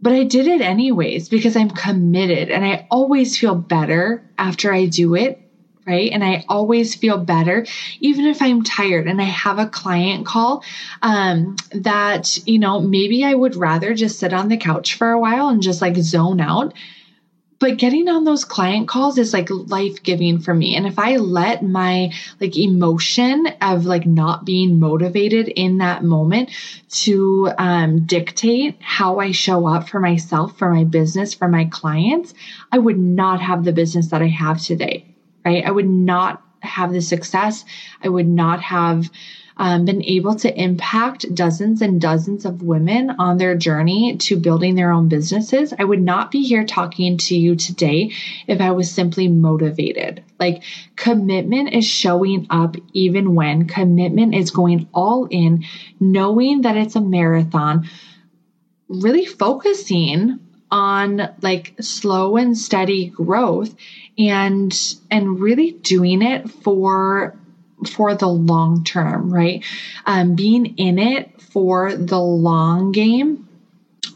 But 0.00 0.12
I 0.12 0.24
did 0.24 0.48
it 0.48 0.60
anyways 0.60 1.28
because 1.28 1.54
I'm 1.54 1.70
committed 1.70 2.50
and 2.50 2.64
I 2.64 2.88
always 2.90 3.38
feel 3.38 3.54
better 3.54 4.28
after 4.38 4.72
I 4.72 4.86
do 4.86 5.14
it 5.14 5.43
right? 5.86 6.10
And 6.12 6.24
I 6.24 6.44
always 6.48 6.94
feel 6.94 7.18
better, 7.18 7.66
even 8.00 8.26
if 8.26 8.40
I'm 8.40 8.62
tired 8.62 9.06
and 9.06 9.20
I 9.20 9.24
have 9.24 9.58
a 9.58 9.66
client 9.66 10.26
call 10.26 10.64
um, 11.02 11.56
that, 11.72 12.38
you 12.46 12.58
know, 12.58 12.80
maybe 12.80 13.24
I 13.24 13.34
would 13.34 13.56
rather 13.56 13.94
just 13.94 14.18
sit 14.18 14.32
on 14.32 14.48
the 14.48 14.56
couch 14.56 14.94
for 14.94 15.10
a 15.10 15.20
while 15.20 15.48
and 15.48 15.62
just 15.62 15.82
like 15.82 15.96
zone 15.96 16.40
out. 16.40 16.74
But 17.60 17.78
getting 17.78 18.08
on 18.08 18.24
those 18.24 18.44
client 18.44 18.88
calls 18.88 19.16
is 19.16 19.32
like 19.32 19.48
life 19.48 20.02
giving 20.02 20.40
for 20.40 20.52
me. 20.52 20.76
And 20.76 20.86
if 20.86 20.98
I 20.98 21.16
let 21.16 21.62
my 21.62 22.12
like 22.40 22.58
emotion 22.58 23.46
of 23.60 23.86
like 23.86 24.06
not 24.06 24.44
being 24.44 24.80
motivated 24.80 25.48
in 25.48 25.78
that 25.78 26.02
moment 26.02 26.50
to 27.04 27.50
um, 27.56 28.04
dictate 28.04 28.76
how 28.80 29.18
I 29.18 29.30
show 29.30 29.66
up 29.66 29.88
for 29.88 30.00
myself, 30.00 30.58
for 30.58 30.74
my 30.74 30.84
business, 30.84 31.32
for 31.32 31.48
my 31.48 31.66
clients, 31.66 32.34
I 32.70 32.78
would 32.78 32.98
not 32.98 33.40
have 33.40 33.64
the 33.64 33.72
business 33.72 34.08
that 34.08 34.20
I 34.20 34.28
have 34.28 34.60
today 34.60 35.13
right? 35.44 35.64
I 35.64 35.70
would 35.70 35.88
not 35.88 36.42
have 36.60 36.92
the 36.92 37.02
success. 37.02 37.64
I 38.02 38.08
would 38.08 38.28
not 38.28 38.60
have 38.62 39.10
um, 39.56 39.84
been 39.84 40.02
able 40.02 40.34
to 40.36 40.60
impact 40.60 41.32
dozens 41.34 41.80
and 41.80 42.00
dozens 42.00 42.44
of 42.44 42.62
women 42.62 43.10
on 43.18 43.38
their 43.38 43.56
journey 43.56 44.16
to 44.16 44.36
building 44.36 44.74
their 44.74 44.90
own 44.90 45.08
businesses. 45.08 45.72
I 45.78 45.84
would 45.84 46.02
not 46.02 46.30
be 46.30 46.42
here 46.42 46.64
talking 46.64 47.18
to 47.18 47.36
you 47.36 47.54
today 47.54 48.12
if 48.48 48.60
I 48.60 48.72
was 48.72 48.90
simply 48.90 49.28
motivated. 49.28 50.24
Like 50.40 50.64
commitment 50.96 51.72
is 51.72 51.84
showing 51.84 52.46
up 52.50 52.76
even 52.92 53.34
when 53.34 53.68
commitment 53.68 54.34
is 54.34 54.50
going 54.50 54.88
all 54.92 55.26
in, 55.30 55.64
knowing 56.00 56.62
that 56.62 56.76
it's 56.76 56.96
a 56.96 57.00
marathon, 57.00 57.88
really 58.88 59.26
focusing 59.26 60.40
on 60.70 61.32
like 61.40 61.74
slow 61.80 62.36
and 62.36 62.58
steady 62.58 63.06
growth 63.06 63.72
and 64.18 64.96
and 65.10 65.40
really 65.40 65.72
doing 65.72 66.22
it 66.22 66.48
for 66.50 67.34
for 67.88 68.14
the 68.14 68.28
long 68.28 68.84
term 68.84 69.32
right? 69.32 69.64
Um, 70.06 70.34
being 70.34 70.78
in 70.78 70.98
it 70.98 71.40
for 71.40 71.94
the 71.94 72.20
long 72.20 72.92
game 72.92 73.48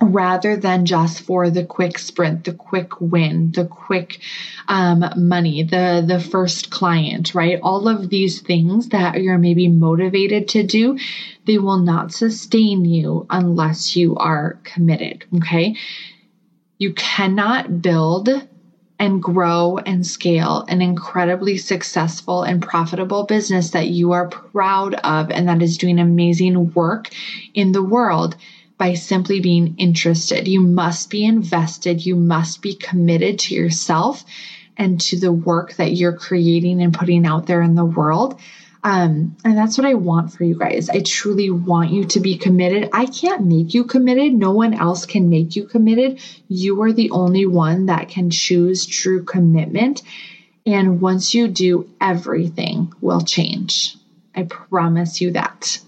rather 0.01 0.57
than 0.57 0.87
just 0.87 1.23
for 1.23 1.51
the 1.51 1.65
quick 1.65 1.99
sprint 1.99 2.45
the 2.45 2.53
quick 2.53 3.01
win 3.01 3.51
the 3.51 3.65
quick 3.65 4.21
um, 4.69 5.05
money 5.17 5.65
the 5.65 6.05
the 6.07 6.21
first 6.21 6.71
client 6.71 7.35
right? 7.35 7.59
All 7.63 7.89
of 7.89 8.09
these 8.09 8.41
things 8.41 8.91
that 8.91 9.21
you're 9.21 9.39
maybe 9.39 9.69
motivated 9.69 10.49
to 10.49 10.63
do 10.63 10.99
they 11.47 11.59
will 11.59 11.79
not 11.79 12.13
sustain 12.13 12.85
you 12.85 13.27
unless 13.29 13.97
you 13.97 14.17
are 14.17 14.59
committed 14.63 15.25
okay? 15.39 15.77
You 16.79 16.93
cannot 16.93 17.83
build 17.83 18.29
and 18.99 19.23
grow 19.23 19.79
and 19.79 20.07
scale 20.07 20.65
an 20.69 20.83
incredibly 20.83 21.57
successful 21.57 22.43
and 22.43 22.63
profitable 22.63 23.25
business 23.25 23.71
that 23.71 23.89
you 23.89 24.13
are 24.13 24.29
proud 24.29 24.95
of 24.95 25.31
and 25.31 25.49
that 25.49 25.63
is 25.63 25.79
doing 25.79 25.99
amazing 25.99 26.73
work 26.75 27.09
in 27.55 27.73
the 27.73 27.83
world 27.83 28.37
by 28.77 28.95
simply 28.95 29.41
being 29.41 29.75
interested. 29.77 30.49
You 30.49 30.61
must 30.61 31.11
be 31.11 31.25
invested. 31.25 32.07
You 32.07 32.17
must 32.17 32.63
be 32.63 32.75
committed 32.75 33.39
to 33.41 33.55
yourself 33.55 34.25
and 34.77 35.01
to 35.03 35.19
the 35.19 35.33
work 35.33 35.75
that 35.75 35.93
you're 35.93 36.17
creating 36.17 36.81
and 36.81 36.95
putting 36.95 37.27
out 37.27 37.47
there 37.47 37.63
in 37.63 37.75
the 37.75 37.85
world. 37.85 38.41
Um, 38.89 39.37
and 39.45 39.55
that's 39.55 39.77
what 39.77 39.87
I 39.87 39.93
want 39.93 40.33
for 40.33 40.45
you 40.45 40.59
guys. 40.59 40.89
I 40.89 41.01
truly 41.01 41.51
want 41.51 41.91
you 41.91 42.07
to 42.07 42.21
be 42.21 42.39
committed. 42.39 42.89
I 42.95 43.05
can't 43.05 43.45
make 43.45 43.75
you 43.75 43.85
committed. 43.85 44.33
No 44.33 44.53
one 44.53 44.73
else 44.73 45.05
can 45.05 45.29
make 45.29 45.57
you 45.57 45.67
committed. 45.67 46.19
You 46.49 46.81
are 46.81 46.93
the 46.95 47.11
only 47.11 47.45
one 47.45 47.85
that 47.87 48.09
can 48.09 48.31
choose 48.31 48.87
true 48.87 49.25
commitment. 49.25 50.01
And 50.65 51.03
once 51.03 51.35
you 51.35 51.49
do, 51.49 51.91
everything 52.01 52.91
will 53.03 53.21
change. 53.21 53.99
I 54.35 54.45
promise 54.45 55.21
you 55.21 55.33
that. 55.33 55.81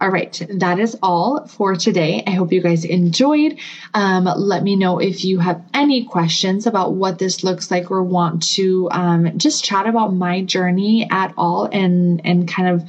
All 0.00 0.10
right, 0.10 0.40
that 0.50 0.78
is 0.78 0.96
all 1.02 1.46
for 1.48 1.74
today. 1.74 2.22
I 2.24 2.30
hope 2.30 2.52
you 2.52 2.60
guys 2.60 2.84
enjoyed. 2.84 3.58
Um, 3.92 4.24
let 4.36 4.62
me 4.62 4.76
know 4.76 5.00
if 5.00 5.24
you 5.24 5.40
have 5.40 5.64
any 5.74 6.04
questions 6.04 6.68
about 6.68 6.94
what 6.94 7.18
this 7.18 7.42
looks 7.42 7.68
like 7.68 7.90
or 7.90 8.04
want 8.04 8.44
to 8.54 8.88
um, 8.92 9.36
just 9.36 9.64
chat 9.64 9.88
about 9.88 10.14
my 10.14 10.42
journey 10.42 11.08
at 11.10 11.34
all 11.36 11.64
and 11.64 12.20
and 12.24 12.46
kind 12.46 12.68
of 12.68 12.88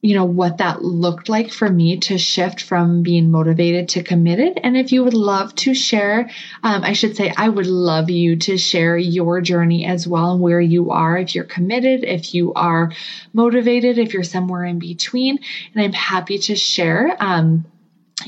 you 0.00 0.14
know, 0.14 0.24
what 0.24 0.58
that 0.58 0.82
looked 0.82 1.28
like 1.28 1.52
for 1.52 1.68
me 1.68 1.98
to 1.98 2.18
shift 2.18 2.62
from 2.62 3.02
being 3.02 3.32
motivated 3.32 3.88
to 3.88 4.02
committed. 4.02 4.60
And 4.62 4.76
if 4.76 4.92
you 4.92 5.02
would 5.02 5.14
love 5.14 5.54
to 5.56 5.74
share, 5.74 6.30
um, 6.62 6.84
I 6.84 6.92
should 6.92 7.16
say, 7.16 7.32
I 7.36 7.48
would 7.48 7.66
love 7.66 8.08
you 8.08 8.36
to 8.36 8.58
share 8.58 8.96
your 8.96 9.40
journey 9.40 9.86
as 9.86 10.06
well 10.06 10.32
and 10.32 10.40
where 10.40 10.60
you 10.60 10.92
are, 10.92 11.18
if 11.18 11.34
you're 11.34 11.44
committed, 11.44 12.04
if 12.04 12.32
you 12.32 12.54
are 12.54 12.92
motivated, 13.32 13.98
if 13.98 14.14
you're 14.14 14.22
somewhere 14.22 14.64
in 14.64 14.78
between. 14.78 15.40
And 15.74 15.82
I'm 15.82 15.92
happy 15.92 16.38
to 16.38 16.54
share. 16.54 17.16
Um, 17.18 17.64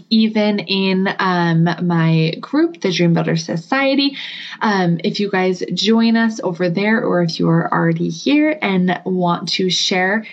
even 0.09 0.61
in 0.61 1.09
um, 1.19 1.69
my 1.83 2.33
group, 2.41 2.81
the 2.81 2.93
Dream 2.93 3.13
Builder 3.13 3.37
Society. 3.37 4.17
Um, 4.61 5.01
if 5.03 5.19
you 5.19 5.29
guys 5.29 5.65
join 5.75 6.17
us 6.17 6.41
over 6.43 6.71
there, 6.71 7.05
or 7.05 7.23
if 7.23 7.41
you 7.41 7.49
are 7.49 7.73
already 7.73 8.09
here 8.09 8.57
and 8.63 9.01
want 9.05 9.49
to 9.51 9.69
share 9.69 10.25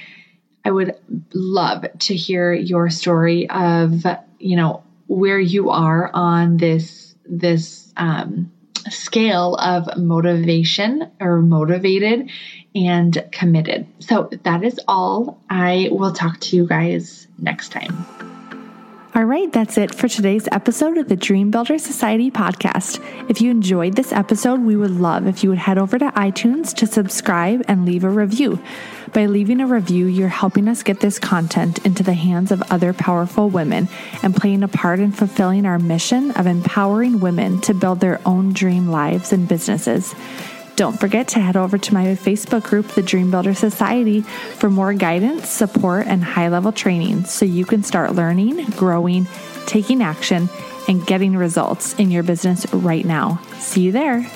I 0.67 0.71
would 0.71 0.95
love 1.33 1.85
to 1.97 2.13
hear 2.13 2.51
your 2.51 2.89
story 2.89 3.49
of, 3.49 4.05
you 4.37 4.57
know, 4.57 4.83
where 5.07 5.39
you 5.39 5.69
are 5.69 6.11
on 6.13 6.57
this, 6.57 7.15
this, 7.25 7.93
um, 7.95 8.51
scale 8.89 9.55
of 9.55 9.97
motivation 9.97 11.09
or 11.21 11.41
motivated 11.41 12.29
and 12.75 13.25
committed. 13.31 13.87
So 13.99 14.29
that 14.43 14.65
is 14.65 14.77
all. 14.89 15.41
I 15.49 15.87
will 15.89 16.11
talk 16.11 16.41
to 16.41 16.57
you 16.57 16.67
guys 16.67 17.29
next 17.39 17.69
time. 17.71 18.36
All 19.17 19.25
right, 19.25 19.51
that's 19.51 19.79
it 19.79 19.95
for 19.95 20.07
today's 20.07 20.47
episode 20.51 20.99
of 20.99 21.07
the 21.07 21.15
Dream 21.15 21.49
Builder 21.49 21.79
Society 21.79 22.29
podcast. 22.29 23.03
If 23.27 23.41
you 23.41 23.49
enjoyed 23.49 23.95
this 23.95 24.13
episode, 24.13 24.59
we 24.59 24.75
would 24.75 24.91
love 24.91 25.25
if 25.25 25.43
you 25.43 25.49
would 25.49 25.57
head 25.57 25.79
over 25.79 25.97
to 25.97 26.11
iTunes 26.11 26.71
to 26.75 26.85
subscribe 26.85 27.65
and 27.67 27.83
leave 27.83 28.03
a 28.03 28.11
review. 28.11 28.61
By 29.13 29.25
leaving 29.25 29.59
a 29.59 29.65
review, 29.65 30.05
you're 30.05 30.27
helping 30.27 30.67
us 30.67 30.83
get 30.83 30.99
this 30.99 31.17
content 31.17 31.83
into 31.83 32.03
the 32.03 32.13
hands 32.13 32.51
of 32.51 32.61
other 32.71 32.93
powerful 32.93 33.49
women 33.49 33.89
and 34.21 34.35
playing 34.35 34.61
a 34.61 34.67
part 34.67 34.99
in 34.99 35.11
fulfilling 35.11 35.65
our 35.65 35.79
mission 35.79 36.29
of 36.33 36.45
empowering 36.45 37.19
women 37.19 37.59
to 37.61 37.73
build 37.73 38.01
their 38.01 38.21
own 38.23 38.53
dream 38.53 38.89
lives 38.89 39.33
and 39.33 39.47
businesses. 39.47 40.13
Don't 40.77 40.99
forget 40.99 41.29
to 41.29 41.39
head 41.39 41.57
over 41.57 41.79
to 41.79 41.93
my 41.95 42.05
Facebook 42.09 42.63
group, 42.63 42.87
the 42.89 43.01
Dream 43.01 43.31
Builder 43.31 43.55
Society, 43.55 44.21
for 44.21 44.69
more 44.69 44.93
guidance, 44.93 45.49
support, 45.49 46.05
and 46.05 46.23
high 46.23 46.49
level 46.49 46.71
training 46.71 47.25
so 47.25 47.45
you 47.45 47.65
can 47.65 47.81
start 47.81 48.13
learning, 48.13 48.63
growing, 48.77 49.25
taking 49.65 50.03
action, 50.03 50.49
and 50.87 51.03
getting 51.07 51.35
results 51.35 51.95
in 51.95 52.11
your 52.11 52.21
business 52.21 52.71
right 52.71 53.03
now. 53.03 53.41
See 53.57 53.81
you 53.81 53.91
there. 53.91 54.29